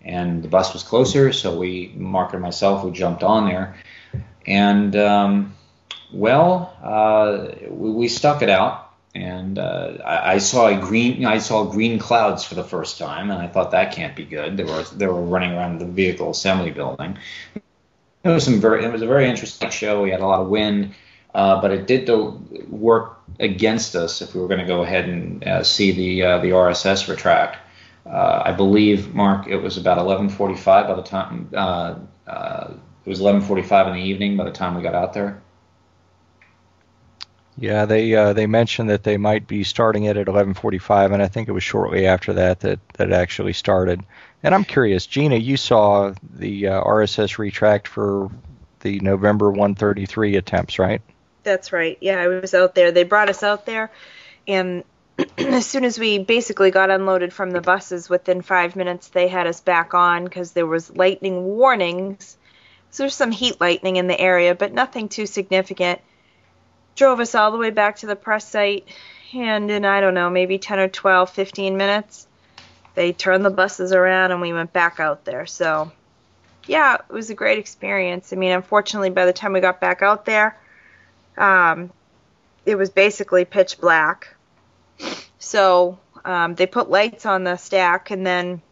[0.05, 3.77] and the bus was closer, so we, Mark and myself, we jumped on there,
[4.47, 5.57] and um,
[6.13, 11.25] well, uh, we, we, stuck it out, and uh, I, I saw a green.
[11.25, 14.57] I saw green clouds for the first time, and I thought that can't be good.
[14.57, 17.19] They were they were running around the vehicle assembly building.
[18.25, 18.85] It was some very.
[18.85, 20.03] It was a very interesting show.
[20.03, 20.95] We had a lot of wind,
[21.35, 22.09] uh, but it did
[22.71, 26.39] work against us if we were going to go ahead and uh, see the uh,
[26.39, 27.59] the RSS retract.
[28.47, 31.51] I believe, Mark, it was about 11:45 by the time.
[31.53, 31.97] Uh,
[32.29, 32.75] uh,
[33.05, 35.43] it was 11:45 in the evening by the time we got out there.
[37.59, 41.27] Yeah, they uh, they mentioned that they might be starting it at 11:45, and I
[41.27, 44.05] think it was shortly after that that that it actually started.
[44.45, 48.31] And I'm curious, Gina, you saw the uh, RSS retract for
[48.79, 51.03] the November 133 attempts, right?
[51.43, 51.99] That's right.
[52.01, 52.93] Yeah, I was out there.
[52.93, 53.91] They brought us out there,
[54.47, 54.85] and
[55.39, 59.47] as soon as we basically got unloaded from the buses, within five minutes they had
[59.47, 62.37] us back on because there was lightning warnings.
[62.91, 66.01] So there's some heat lightning in the area, but nothing too significant.
[66.95, 68.89] Drove us all the way back to the press site,
[69.35, 72.27] and in I don't know, maybe 10 or 12, 15 minutes,
[72.95, 75.47] they turned the buses around and we went back out there.
[75.47, 75.93] So
[76.67, 78.33] yeah, it was a great experience.
[78.33, 80.57] I mean, unfortunately, by the time we got back out there,
[81.37, 81.91] um,
[82.65, 84.36] it was basically pitch black.
[85.39, 88.63] So um, they put lights on the stack, and then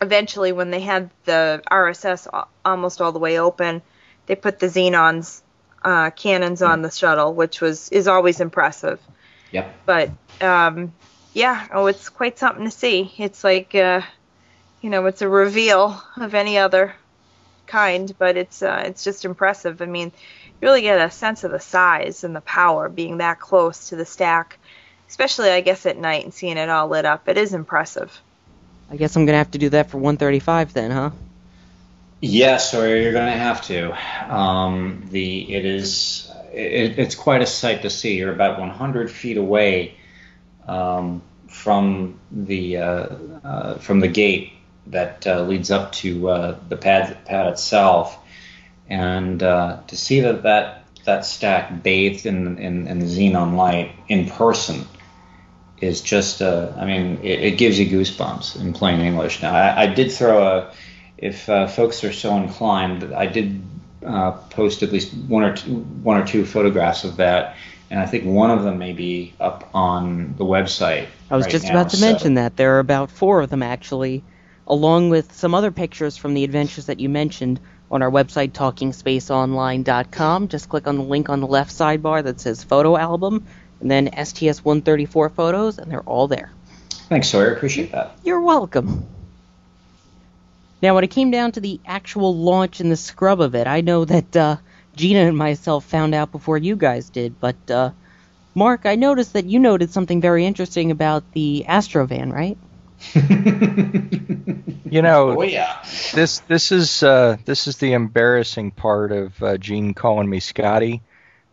[0.00, 3.82] eventually, when they had the RSS almost all the way open,
[4.26, 5.42] they put the xenons
[5.82, 9.00] uh, cannons on the shuttle, which was is always impressive.
[9.52, 9.74] Yep.
[9.86, 10.92] But um,
[11.32, 13.12] yeah, oh, it's quite something to see.
[13.18, 14.02] It's like uh,
[14.80, 16.94] you know, it's a reveal of any other
[17.66, 19.82] kind, but it's uh, it's just impressive.
[19.82, 23.40] I mean, you really get a sense of the size and the power being that
[23.40, 24.58] close to the stack,
[25.10, 27.28] especially I guess at night and seeing it all lit up.
[27.28, 28.18] It is impressive.
[28.90, 31.10] I guess I'm gonna have to do that for 135 then, huh?
[32.20, 34.34] Yes, or you're going to have to.
[34.34, 38.18] Um, the it is it, it's quite a sight to see.
[38.18, 39.96] You're about 100 feet away
[40.68, 43.06] um, from the uh,
[43.42, 44.52] uh, from the gate
[44.88, 48.18] that uh, leads up to uh, the pad pad itself,
[48.86, 53.92] and uh, to see that that that stack bathed in in, in the xenon light
[54.08, 54.86] in person
[55.80, 59.42] is just uh, I mean it, it gives you goosebumps in plain English.
[59.42, 60.72] Now I, I did throw a
[61.20, 63.62] if uh, folks are so inclined, I did
[64.04, 67.56] uh, post at least one or two, one or two photographs of that,
[67.90, 71.06] and I think one of them may be up on the website.
[71.30, 72.56] I was right just now, about to so- mention that.
[72.56, 74.24] There are about four of them, actually,
[74.66, 77.60] along with some other pictures from the adventures that you mentioned
[77.90, 80.48] on our website, talkingspaceonline.com.
[80.48, 83.46] Just click on the link on the left sidebar that says Photo Album,
[83.80, 86.50] and then STS 134 photos, and they're all there.
[87.08, 87.54] Thanks, Sawyer.
[87.54, 88.18] Appreciate that.
[88.24, 89.06] You're welcome.
[90.82, 93.80] Now, when it came down to the actual launch and the scrub of it, I
[93.82, 94.56] know that uh,
[94.96, 97.90] Gina and myself found out before you guys did, but uh,
[98.54, 102.56] Mark, I noticed that you noted something very interesting about the Astrovan, right?
[104.90, 105.84] You know, Oh yeah.
[106.14, 111.00] this this is uh, this is the embarrassing part of uh, Gene calling me Scotty.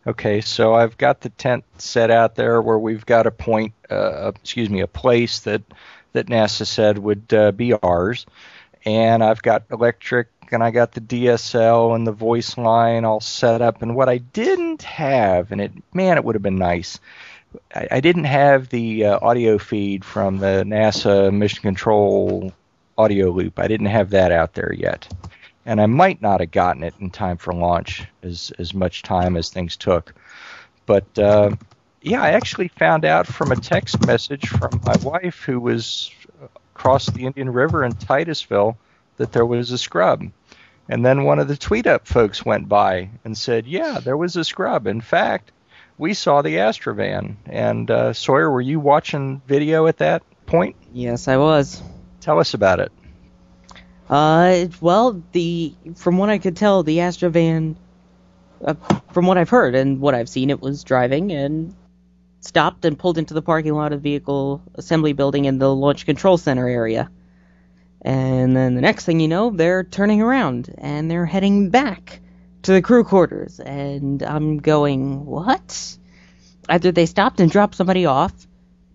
[0.08, 4.32] Okay, so I've got the tent set out there where we've got a point, uh,
[4.34, 5.60] excuse me, a place that
[6.14, 8.24] that NASA said would uh, be ours,
[8.86, 13.60] and I've got electric and I got the DSL and the voice line all set
[13.60, 13.82] up.
[13.82, 16.98] And what I didn't have, and it man, it would have been nice.
[17.74, 22.50] I, didn't have the uh, audio feed from the NASA Mission Control
[22.96, 23.58] audio loop.
[23.58, 25.06] I didn't have that out there yet,
[25.68, 29.36] and I might not have gotten it in time for launch as as much time
[29.36, 30.14] as things took.
[30.86, 31.50] But uh,
[32.00, 36.10] yeah, I actually found out from a text message from my wife who was
[36.74, 38.78] across the Indian River in Titusville
[39.18, 40.24] that there was a scrub.
[40.88, 44.36] And then one of the tweet up folks went by and said, Yeah, there was
[44.36, 44.86] a scrub.
[44.86, 45.52] In fact,
[45.98, 47.36] we saw the Astrovan.
[47.44, 50.76] And uh, Sawyer, were you watching video at that point?
[50.94, 51.82] Yes, I was.
[52.22, 52.90] Tell us about it.
[54.08, 57.76] Uh, well, the from what I could tell, the Astrovan,
[58.64, 58.74] uh,
[59.12, 61.74] from what I've heard and what I've seen, it was driving and
[62.40, 66.06] stopped and pulled into the parking lot of the vehicle assembly building in the launch
[66.06, 67.10] control center area.
[68.00, 72.20] And then the next thing you know, they're turning around and they're heading back
[72.62, 73.60] to the crew quarters.
[73.60, 75.98] And I'm going, what?
[76.68, 78.32] Either they stopped and dropped somebody off,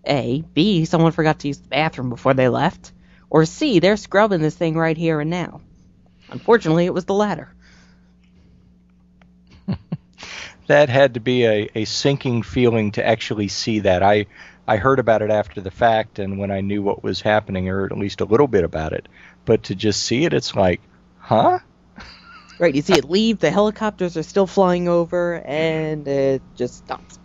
[0.06, 0.42] A.
[0.54, 0.86] B.
[0.86, 2.92] Someone forgot to use the bathroom before they left.
[3.30, 3.78] Or C.
[3.80, 5.60] They're scrubbing this thing right here and now.
[6.30, 7.54] Unfortunately, it was the latter.
[10.66, 14.02] that had to be a, a sinking feeling to actually see that.
[14.02, 14.26] I
[14.66, 17.84] I heard about it after the fact and when I knew what was happening, or
[17.86, 19.08] at least a little bit about it.
[19.44, 20.80] But to just see it, it's like,
[21.18, 21.60] huh?
[22.58, 27.18] Right, you see it leave, the helicopters are still flying over, and it just stops.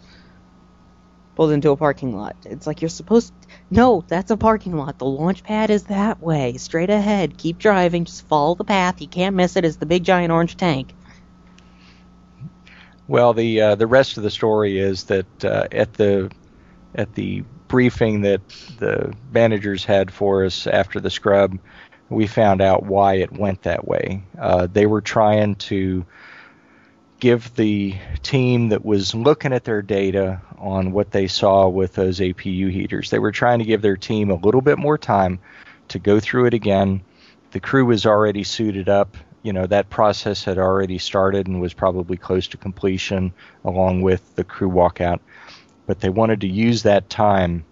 [1.36, 2.36] pulls into a parking lot.
[2.46, 3.34] It's like you're supposed.
[3.72, 4.98] No, that's a parking lot.
[4.98, 7.38] The launch pad is that way, straight ahead.
[7.38, 8.06] Keep driving.
[8.06, 9.02] Just follow the path.
[9.02, 9.66] You can't miss it.
[9.66, 10.94] It's the big giant orange tank.
[13.08, 16.32] Well, the uh, the rest of the story is that uh, at the
[16.96, 18.42] at the briefing that
[18.80, 21.60] the managers had for us after the scrub,
[22.10, 24.24] we found out why it went that way.
[24.40, 26.06] Uh, they were trying to
[27.20, 32.20] give the team that was looking at their data on what they saw with those
[32.20, 33.10] APU heaters.
[33.10, 35.40] They were trying to give their team a little bit more time
[35.90, 37.02] to go through it again.
[37.52, 39.18] The crew was already suited up.
[39.42, 43.34] You know, that process had already started and was probably close to completion
[43.64, 45.20] along with the crew walkout.
[45.88, 47.66] But they wanted to use that time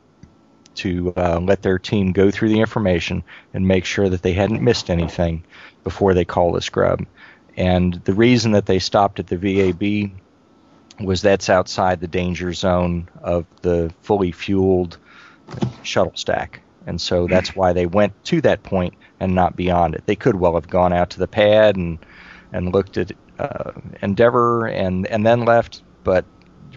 [0.75, 3.23] to uh, let their team go through the information
[3.53, 5.43] and make sure that they hadn't missed anything
[5.83, 7.05] before they call the scrub.
[7.57, 10.11] And the reason that they stopped at the VAB
[10.99, 14.97] was that's outside the danger zone of the fully fueled
[15.83, 16.61] shuttle stack.
[16.85, 20.03] And so that's why they went to that point and not beyond it.
[20.05, 21.99] They could well have gone out to the pad and
[22.53, 26.25] and looked at uh, Endeavour and and then left, but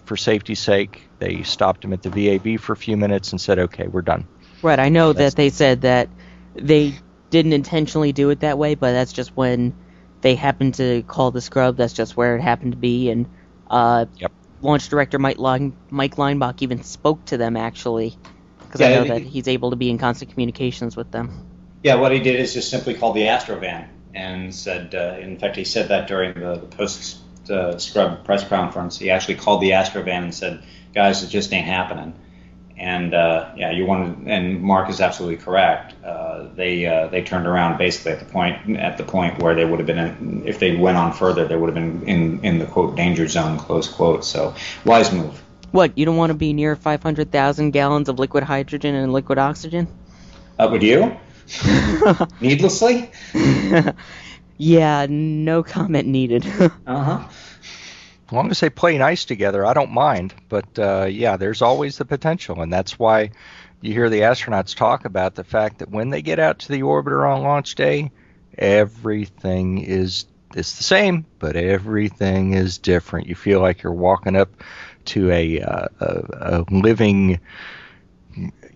[0.05, 3.59] for safety's sake, they stopped him at the VAB for a few minutes and said,
[3.59, 4.27] "Okay, we're done."
[4.63, 4.81] Right.
[4.81, 6.09] I know that's that they said that
[6.55, 6.95] they
[7.31, 9.75] didn't intentionally do it that way, but that's just when
[10.23, 11.77] they happened to call the scrub.
[11.77, 13.27] That's just where it happened to be, and
[13.71, 14.33] uh, yep.
[14.61, 18.17] launch director Mike, Line, Mike Leinbach even spoke to them actually,
[18.59, 21.47] because yeah, I know that he's able to be in constant communications with them.
[21.83, 25.57] Yeah, what he did is just simply called the Astrovan and said, uh, in fact,
[25.57, 28.99] he said that during the, the post uh, scrub press conference.
[28.99, 30.63] He actually called the Astrovan and said,
[30.95, 32.15] "Guys, it just ain't happening."
[32.81, 36.03] And uh, yeah, you wanted, and Mark is absolutely correct.
[36.03, 39.67] Uh, they uh, they turned around basically at the point at the point where they
[39.67, 42.59] would have been, in, if they went on further, they would have been in in
[42.59, 44.25] the quote danger zone close quote.
[44.25, 44.55] So
[44.87, 45.43] wise move.
[45.73, 49.87] What you don't want to be near 500,000 gallons of liquid hydrogen and liquid oxygen?
[50.59, 51.17] Uh, would you?
[52.41, 53.11] Needlessly?
[54.57, 56.47] yeah, no comment needed.
[56.87, 57.29] uh huh.
[58.31, 60.33] As long as they play nice together, I don't mind.
[60.49, 63.33] But uh, yeah, there's always the potential, and that's why
[63.81, 66.83] you hear the astronauts talk about the fact that when they get out to the
[66.83, 68.13] orbiter on launch day,
[68.57, 73.27] everything is it's the same, but everything is different.
[73.27, 74.63] You feel like you're walking up
[75.07, 77.41] to a, uh, a, a living,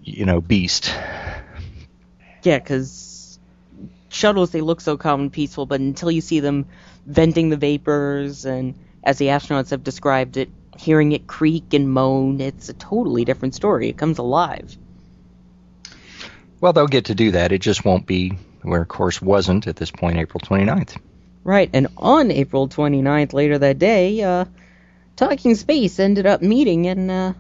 [0.03, 0.93] you know, beast.
[2.43, 3.39] Yeah, because
[4.09, 6.67] shuttles they look so calm and peaceful, but until you see them
[7.07, 8.75] venting the vapors and
[9.05, 13.55] as the astronauts have described it, hearing it creak and moan, it's a totally different
[13.55, 13.89] story.
[13.89, 14.77] It comes alive.
[16.61, 17.53] Well, they'll get to do that.
[17.53, 20.97] It just won't be where, of course, wasn't at this point April 29th.
[21.45, 24.47] Right, and on April 29th, later that day, uh,
[25.17, 27.33] Talking Space ended up meeting and uh,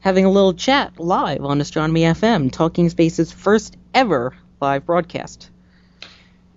[0.00, 5.48] having a little chat live on Astronomy FM, Talking Space's first ever live broadcast.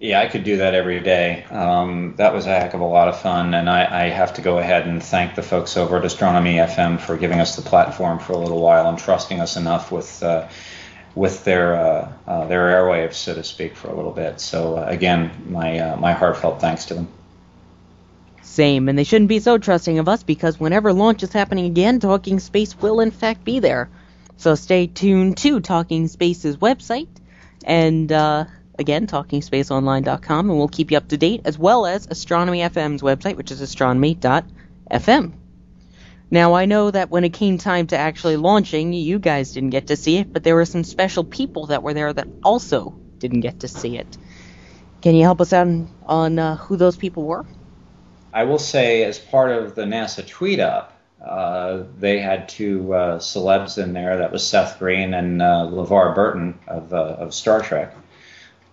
[0.01, 1.43] Yeah, I could do that every day.
[1.43, 4.41] Um, that was a heck of a lot of fun, and I, I, have to
[4.41, 8.17] go ahead and thank the folks over at Astronomy FM for giving us the platform
[8.17, 10.47] for a little while and trusting us enough with uh,
[11.13, 14.41] with their uh, uh, their airwaves, so to speak, for a little bit.
[14.41, 17.07] So uh, again, my uh, my heartfelt thanks to them.
[18.41, 21.99] Same, and they shouldn't be so trusting of us because whenever launch is happening again,
[21.99, 23.87] Talking Space will in fact be there.
[24.37, 27.07] So stay tuned to Talking Space's website
[27.63, 28.45] and uh,
[28.81, 33.37] Again, talkingspaceonline.com, and we'll keep you up to date, as well as Astronomy FM's website,
[33.37, 35.33] which is astronomy.fm.
[36.31, 39.87] Now, I know that when it came time to actually launching, you guys didn't get
[39.87, 43.41] to see it, but there were some special people that were there that also didn't
[43.41, 44.17] get to see it.
[45.03, 45.67] Can you help us out
[46.07, 47.45] on, uh, who those people were?
[48.33, 53.19] I will say, as part of the NASA tweet up, uh, they had two uh,
[53.19, 54.17] celebs in there.
[54.17, 57.93] That was Seth Green and uh, LeVar Burton of, uh, of Star Trek.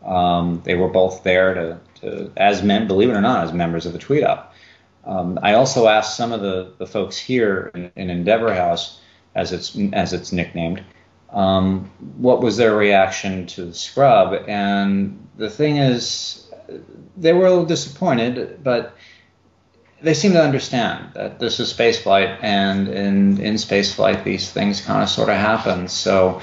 [0.04, 3.86] Um, they were both there to, to, as men, believe it or not, as members
[3.86, 4.54] of the Tweet Up.
[5.04, 9.00] Um, I also asked some of the, the folks here in, in Endeavour House,
[9.34, 10.82] as it's as it's nicknamed,
[11.30, 14.44] um, what was their reaction to the scrub.
[14.48, 16.46] And the thing is,
[17.16, 18.96] they were a little disappointed, but
[20.02, 25.02] they seem to understand that this is spaceflight, and in in spaceflight, these things kind
[25.02, 25.88] of sort of happen.
[25.88, 26.40] So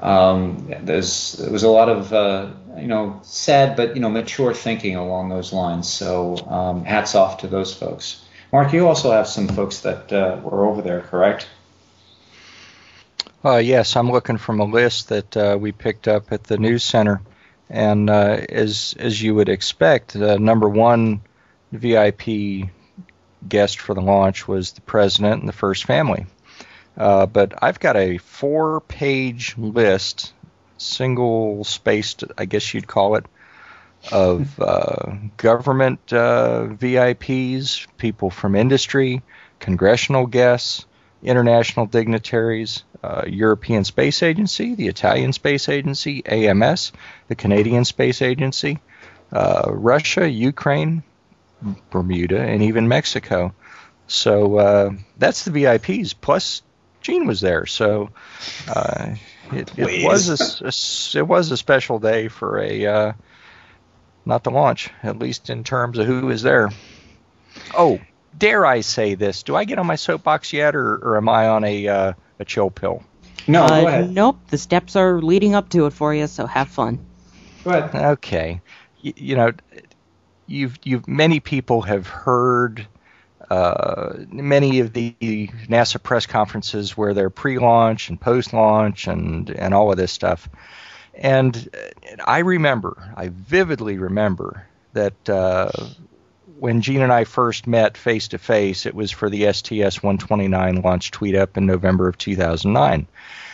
[0.00, 4.54] um, there's there was a lot of uh, you know sad but you know mature
[4.54, 5.88] thinking along those lines.
[5.88, 8.22] So um, hats off to those folks.
[8.52, 11.48] Mark, you also have some folks that uh, were over there, correct?
[13.44, 16.82] Uh, yes, I'm looking from a list that uh, we picked up at the news
[16.82, 17.20] center,
[17.68, 21.20] and uh, as as you would expect, the number one
[21.72, 22.68] VIP
[23.48, 26.26] guest for the launch was the president and the first family.
[26.96, 30.32] Uh, but I've got a four-page list,
[30.78, 33.26] single-spaced, I guess you'd call it,
[34.12, 39.22] of uh, government uh, VIPs, people from industry,
[39.58, 40.86] congressional guests,
[41.22, 46.92] international dignitaries, uh, European Space Agency, the Italian Space Agency, AMS,
[47.28, 48.78] the Canadian Space Agency,
[49.32, 51.02] uh, Russia, Ukraine,
[51.90, 53.54] Bermuda, and even Mexico.
[54.06, 56.14] So uh, that's the VIPs.
[56.20, 56.62] Plus,
[57.00, 58.10] Gene was there, so
[58.68, 59.14] uh,
[59.52, 63.12] it, it was a, a, it was a special day for a uh,
[64.24, 66.70] not the launch, at least in terms of who is there.
[67.76, 68.00] Oh,
[68.36, 69.42] dare I say this?
[69.42, 72.44] Do I get on my soapbox yet, or, or am I on a uh, a
[72.44, 73.02] chill pill?
[73.48, 74.10] No, Uh, go ahead.
[74.10, 77.04] Nope, the steps are leading up to it for you, so have fun.
[77.64, 77.94] Go ahead.
[77.94, 78.60] Okay,
[79.00, 79.52] you, you know,
[80.46, 82.86] you've you've many people have heard
[83.50, 89.90] uh, many of the NASA press conferences where they're pre-launch and post-launch and and all
[89.90, 90.48] of this stuff.
[91.14, 95.70] And uh, I remember, I vividly remember that uh,
[96.58, 101.10] when Gene and I first met face to face, it was for the STS-129 launch
[101.10, 103.06] tweet up in November of 2009.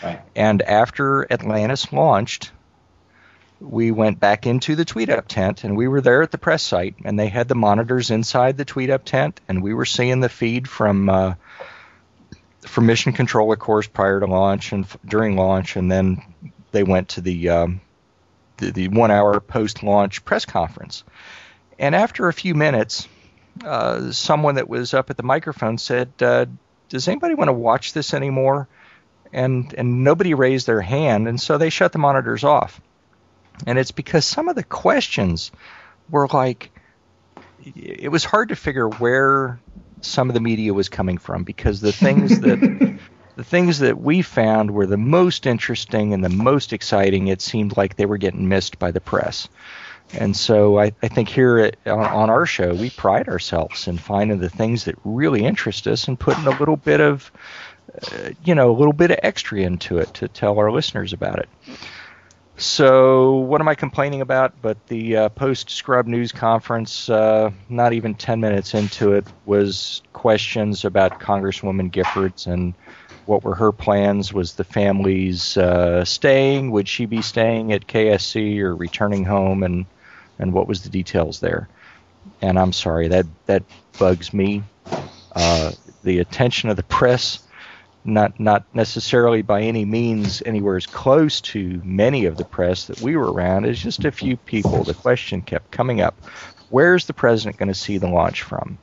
[0.02, 0.20] Right.
[0.34, 2.52] And after Atlantis launched,
[3.62, 6.62] we went back into the tweet up tent and we were there at the press
[6.62, 10.20] site and they had the monitors inside the tweet up tent and we were seeing
[10.20, 11.34] the feed from uh,
[12.62, 16.22] from mission control of course prior to launch and f- during launch and then
[16.72, 17.80] they went to the um,
[18.56, 21.04] the, the one hour post launch press conference.
[21.78, 23.06] And after a few minutes
[23.64, 26.46] uh, someone that was up at the microphone said uh,
[26.88, 28.68] does anybody want to watch this anymore?
[29.32, 32.80] And and nobody raised their hand and so they shut the monitors off
[33.66, 35.52] and it's because some of the questions
[36.10, 36.70] were like
[37.64, 39.58] it was hard to figure where
[40.00, 42.58] some of the media was coming from because the things that
[43.36, 47.76] the things that we found were the most interesting and the most exciting it seemed
[47.76, 49.48] like they were getting missed by the press.
[50.12, 53.96] And so I, I think here at, on, on our show we pride ourselves in
[53.96, 57.30] finding the things that really interest us and putting a little bit of
[58.12, 61.38] uh, you know a little bit of extra into it to tell our listeners about
[61.38, 61.48] it
[62.56, 64.60] so, what am I complaining about?
[64.60, 70.02] But the uh, post Scrub News Conference, uh, not even 10 minutes into it, was
[70.12, 72.74] questions about Congresswoman Giffords and
[73.26, 74.32] what were her plans.
[74.32, 76.70] Was the family's uh, staying?
[76.72, 79.62] Would she be staying at KSC or returning home?
[79.62, 79.86] And,
[80.38, 81.68] and what was the details there?
[82.42, 83.62] And I'm sorry, that, that
[83.98, 84.62] bugs me.
[85.34, 85.72] Uh,
[86.04, 87.38] the attention of the press
[88.04, 93.00] not not necessarily by any means anywhere as close to many of the press that
[93.00, 93.64] we were around.
[93.64, 94.84] It's just a few people.
[94.84, 96.20] The question kept coming up:
[96.68, 98.78] Where's the president going to see the launch from?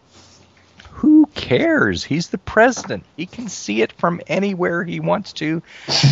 [0.89, 2.03] Who cares?
[2.03, 3.05] He's the president.
[3.15, 5.61] He can see it from anywhere he wants to,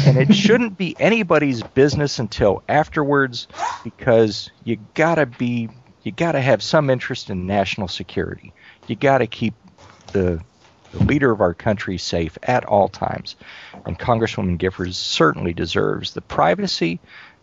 [0.05, 3.47] and it shouldn't be anybody's business until afterwards,
[3.83, 5.69] because you gotta be
[6.03, 8.53] you gotta have some interest in national security.
[8.87, 9.55] You gotta keep
[10.11, 10.41] the
[10.91, 13.35] the leader of our country safe at all times.
[13.85, 16.99] And Congresswoman Giffords certainly deserves the privacy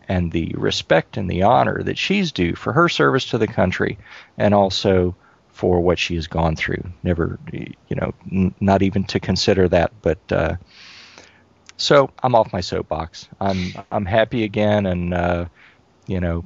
[0.07, 3.97] and the respect and the honor that she's due for her service to the country
[4.37, 5.15] and also
[5.49, 6.83] for what she has gone through.
[7.03, 10.19] Never, you know, n- not even to consider that, but.
[10.31, 10.55] Uh,
[11.77, 13.27] so I'm off my soapbox.
[13.39, 15.45] I'm I'm happy again, and uh,
[16.07, 16.45] you know,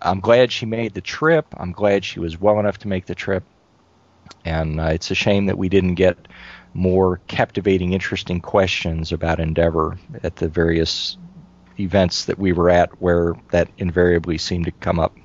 [0.00, 1.46] I'm glad she made the trip.
[1.56, 3.42] I'm glad she was well enough to make the trip
[4.44, 6.16] and uh, it's a shame that we didn't get
[6.74, 11.16] more captivating, interesting questions about Endeavor at the various
[11.78, 15.16] events that we were at, where that invariably seemed to come up.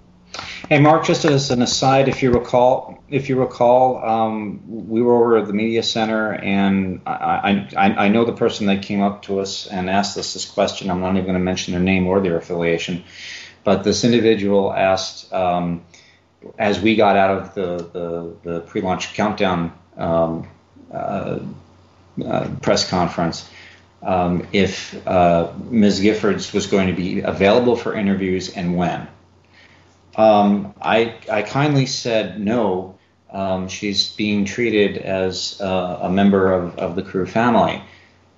[0.67, 5.15] Hey, Mark, just as an aside, if you recall, if you recall, um, we were
[5.15, 9.23] over at the media center, and I, I, I know the person that came up
[9.23, 10.89] to us and asked us this question.
[10.89, 13.03] I'm not even going to mention their name or their affiliation,
[13.63, 15.31] but this individual asked.
[15.31, 15.85] Um,
[16.57, 20.47] as we got out of the, the, the pre-launch countdown um,
[20.91, 21.39] uh,
[22.23, 23.49] uh, press conference,
[24.01, 26.01] um, if uh, Ms.
[26.01, 29.07] Giffords was going to be available for interviews and when.
[30.15, 32.99] Um, I, I kindly said no.
[33.31, 37.81] Um, she's being treated as uh, a member of, of the crew family,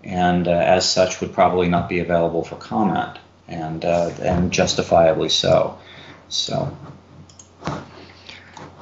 [0.03, 3.17] and uh, as such would probably not be available for comment,
[3.49, 5.77] and and justifiably so.
[6.29, 6.77] So.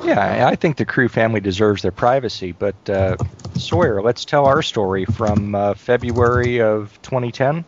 [0.03, 3.17] Yeah, I think the crew family deserves their privacy, but uh,
[3.55, 7.63] Sawyer, let's tell our story from uh, February of 2010.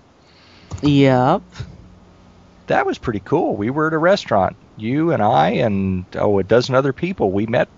[0.82, 1.42] Yep.
[2.68, 3.56] That was pretty cool.
[3.56, 7.32] We were at a restaurant, you and I, and oh, a dozen other people.
[7.32, 7.70] We met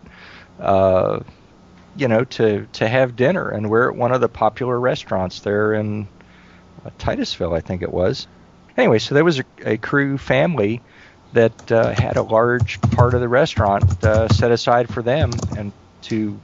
[0.60, 1.20] uh,
[1.96, 5.74] you know, to to have dinner, and we're at one of the popular restaurants there
[5.74, 6.08] in
[6.86, 8.28] uh, Titusville, I think it was.
[8.78, 10.82] Anyway, so there was a, a crew family
[11.34, 15.72] that uh, had a large part of the restaurant uh, set aside for them and
[16.04, 16.40] to,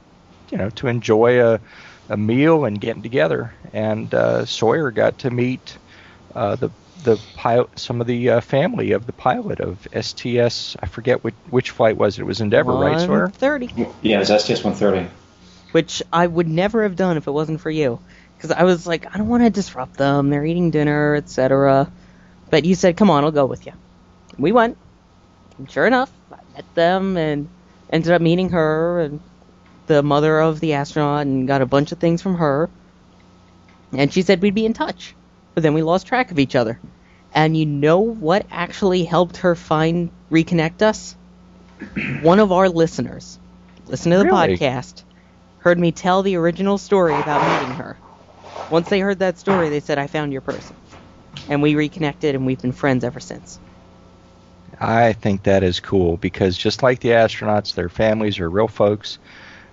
[0.50, 1.60] you know, to enjoy a,
[2.08, 3.54] a meal and getting together.
[3.72, 5.78] And uh, Sawyer got to meet
[6.34, 6.70] uh, the
[7.02, 10.74] the pilot, some of the uh, family of the pilot of STS.
[10.80, 12.22] I forget which which flight was it.
[12.22, 13.26] It was Endeavor, right, Sawyer?
[13.26, 13.92] 130.
[14.00, 15.10] Yeah, it's STS 130.
[15.72, 18.00] which I would never have done if it wasn't for you.
[18.36, 20.30] Because I was like, I don't want to disrupt them.
[20.30, 21.92] They're eating dinner, etc.
[22.50, 23.72] But you said, come on, I'll go with you.
[24.38, 24.78] We went.
[25.58, 27.50] And sure enough, I met them and
[27.90, 29.22] ended up meeting her and
[29.86, 32.72] the mother of the astronaut and got a bunch of things from her.
[33.92, 35.16] And she said we'd be in touch.
[35.54, 36.80] But then we lost track of each other.
[37.32, 41.16] And you know what actually helped her find reconnect us?
[42.06, 43.40] One of our listeners.
[43.86, 44.26] Listen to the Really?
[44.26, 45.04] podcast
[45.58, 48.02] heard me tell the original story about meeting her.
[48.68, 50.78] Once they heard that story, they said, I found your person.
[51.48, 53.60] And we reconnected, and we've been friends ever since.
[54.80, 59.18] I think that is cool because just like the astronauts, their families are real folks.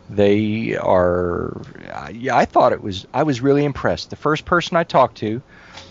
[0.09, 1.61] They are.
[2.31, 3.07] I thought it was.
[3.13, 4.09] I was really impressed.
[4.09, 5.41] The first person I talked to,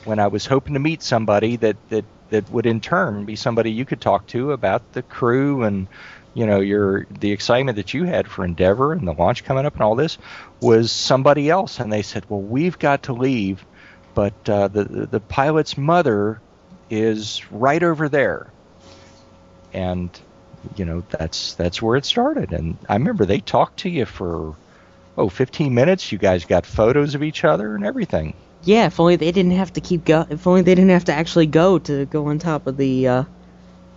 [0.05, 3.73] when I was hoping to meet somebody that that that would in turn be somebody
[3.73, 5.89] you could talk to about the crew and
[6.35, 9.75] you know your the excitement that you had for Endeavour and the launch coming up
[9.75, 10.19] and all this
[10.61, 13.65] was somebody else, and they said, "Well, we've got to leave,
[14.15, 16.41] but uh, the the the pilot's mother
[16.91, 18.49] is right over there."
[19.73, 20.21] And
[20.77, 24.55] you know that's that's where it started and i remember they talked to you for
[25.17, 29.17] oh 15 minutes you guys got photos of each other and everything Yeah, if only
[29.17, 30.27] they didn't have to keep go.
[30.29, 33.25] If only they didn't have to actually go to go on top of the uh,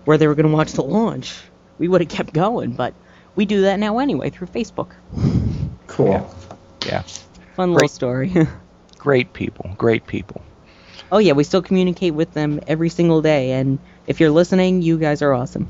[0.06, 1.36] where they were going to watch the launch.
[1.78, 2.94] We would have kept going, but
[3.36, 4.92] we do that now anyway through Facebook.
[5.88, 6.34] Cool.
[6.86, 7.04] yeah
[7.56, 8.32] Fun little story.
[8.98, 10.42] great people great people
[11.12, 14.98] oh yeah, we still communicate with them every single day, and if you're listening, you
[14.98, 15.70] guys are awesome.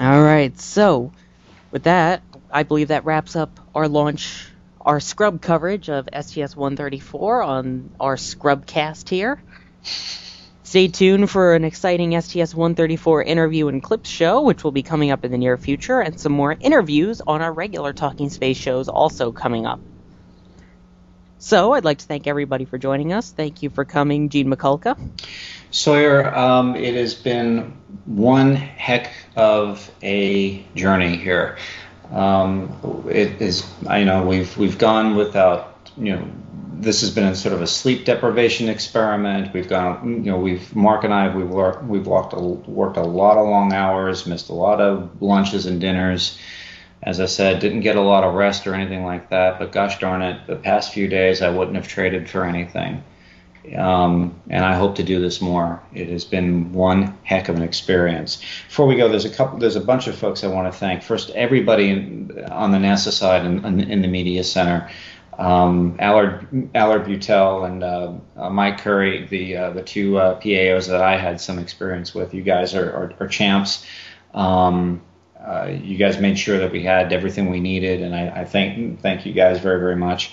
[0.00, 1.12] All right, so
[1.70, 4.46] with that, I believe that wraps up our launch,
[4.80, 9.42] our scrub coverage of STS-134 on our Scrubcast here.
[10.62, 15.24] Stay tuned for an exciting STS-134 interview and clips show, which will be coming up
[15.24, 19.30] in the near future, and some more interviews on our regular Talking Space shows also
[19.30, 19.78] coming up.
[21.38, 23.30] So, I'd like to thank everybody for joining us.
[23.30, 24.96] Thank you for coming, Gene Mikulka.
[25.70, 27.76] Sawyer, um, it has been
[28.06, 31.58] one heck of a journey here.
[32.12, 36.28] Um, it is, I know we've we've gone without, you know,
[36.80, 39.52] this has been a sort of a sleep deprivation experiment.
[39.52, 43.02] We've gone, you know, we've Mark and I we've worked we've walked a, worked a
[43.02, 46.38] lot of long hours, missed a lot of lunches and dinners.
[47.04, 49.58] As I said, didn't get a lot of rest or anything like that.
[49.58, 53.04] But gosh darn it, the past few days I wouldn't have traded for anything
[53.76, 55.82] um, and I hope to do this more.
[55.94, 58.42] It has been one heck of an experience.
[58.68, 61.02] Before we go, there's a couple, there's a bunch of folks I want to thank.
[61.02, 64.90] First, everybody in, on the NASA side and in, in, the media center.
[65.38, 70.88] Um, Allard, Allard Beutel and uh, uh, Mike Curie, the uh, the two uh, PAOs
[70.88, 72.34] that I had some experience with.
[72.34, 73.84] You guys are, are, are champs.
[74.32, 75.02] Um,
[75.44, 79.00] uh, you guys made sure that we had everything we needed, and I, I thank
[79.00, 80.32] thank you guys very very much.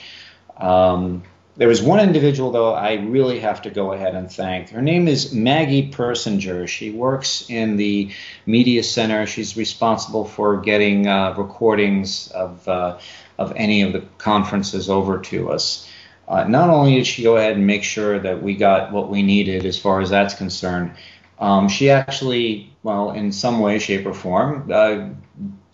[0.58, 1.24] Um,
[1.58, 4.70] there was one individual, though, I really have to go ahead and thank.
[4.70, 6.68] Her name is Maggie Persinger.
[6.68, 8.12] She works in the
[8.46, 9.26] media center.
[9.26, 13.00] She's responsible for getting uh, recordings of uh,
[13.38, 15.88] of any of the conferences over to us.
[16.28, 19.22] Uh, not only did she go ahead and make sure that we got what we
[19.22, 20.94] needed as far as that's concerned,
[21.42, 25.10] um, she actually, well, in some way, shape, or form, uh,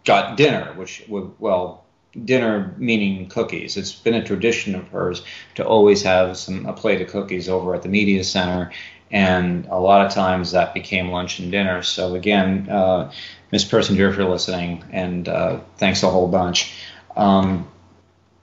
[0.06, 1.84] got dinner, which, well,
[2.24, 3.78] dinner meaning cookies.
[3.78, 5.24] It's been a tradition of hers
[5.56, 8.72] to always have some a plate of cookies over at the media center,
[9.12, 11.84] and a lot of times that became lunch and dinner.
[11.84, 13.12] So again, uh,
[13.52, 16.74] Miss Persinger, if you're listening, and uh, thanks a whole bunch.
[17.16, 17.68] Um,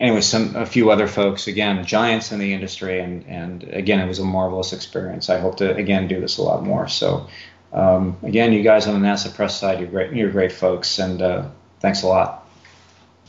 [0.01, 4.07] anyway, some a few other folks again, giants in the industry, and and again, it
[4.07, 5.31] was a marvelous experience.
[5.31, 6.89] I hope to again do this a lot more.
[6.89, 7.29] So.
[7.73, 10.13] Um, again, you guys on the NASA press side, you're great.
[10.13, 11.49] You're great folks, and uh,
[11.81, 12.49] thanks a lot.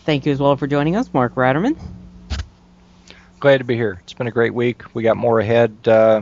[0.05, 1.75] Thank you as well for joining us, Mark Ratterman.
[3.39, 3.99] Glad to be here.
[4.03, 4.83] It's been a great week.
[4.93, 5.75] We got more ahead.
[5.87, 6.21] Uh,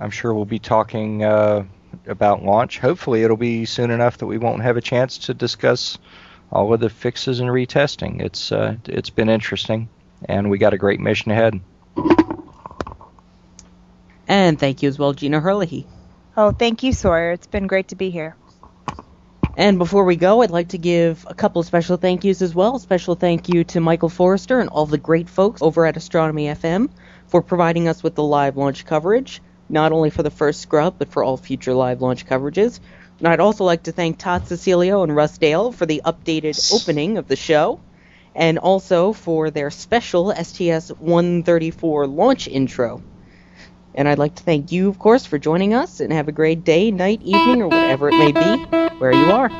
[0.00, 1.64] I'm sure we'll be talking uh,
[2.06, 2.78] about launch.
[2.78, 5.98] Hopefully, it'll be soon enough that we won't have a chance to discuss
[6.50, 8.22] all of the fixes and retesting.
[8.22, 9.88] It's uh, it's been interesting,
[10.24, 11.60] and we got a great mission ahead.
[14.28, 15.86] And thank you as well, Gina Herlihy.
[16.36, 17.32] Oh, thank you, Sawyer.
[17.32, 18.36] It's been great to be here.
[19.56, 22.54] And before we go, I'd like to give a couple of special thank yous as
[22.54, 22.78] well.
[22.78, 26.90] Special thank you to Michael Forrester and all the great folks over at Astronomy FM
[27.28, 29.40] for providing us with the live launch coverage,
[29.70, 32.80] not only for the first scrub, but for all future live launch coverages.
[33.18, 37.16] And I'd also like to thank Todd Cecilio and Russ Dale for the updated opening
[37.16, 37.80] of the show,
[38.34, 43.02] and also for their special STS 134 launch intro.
[43.94, 46.64] And I'd like to thank you, of course, for joining us, and have a great
[46.64, 48.64] day, night, evening, or whatever it may be,
[48.98, 49.50] where you are.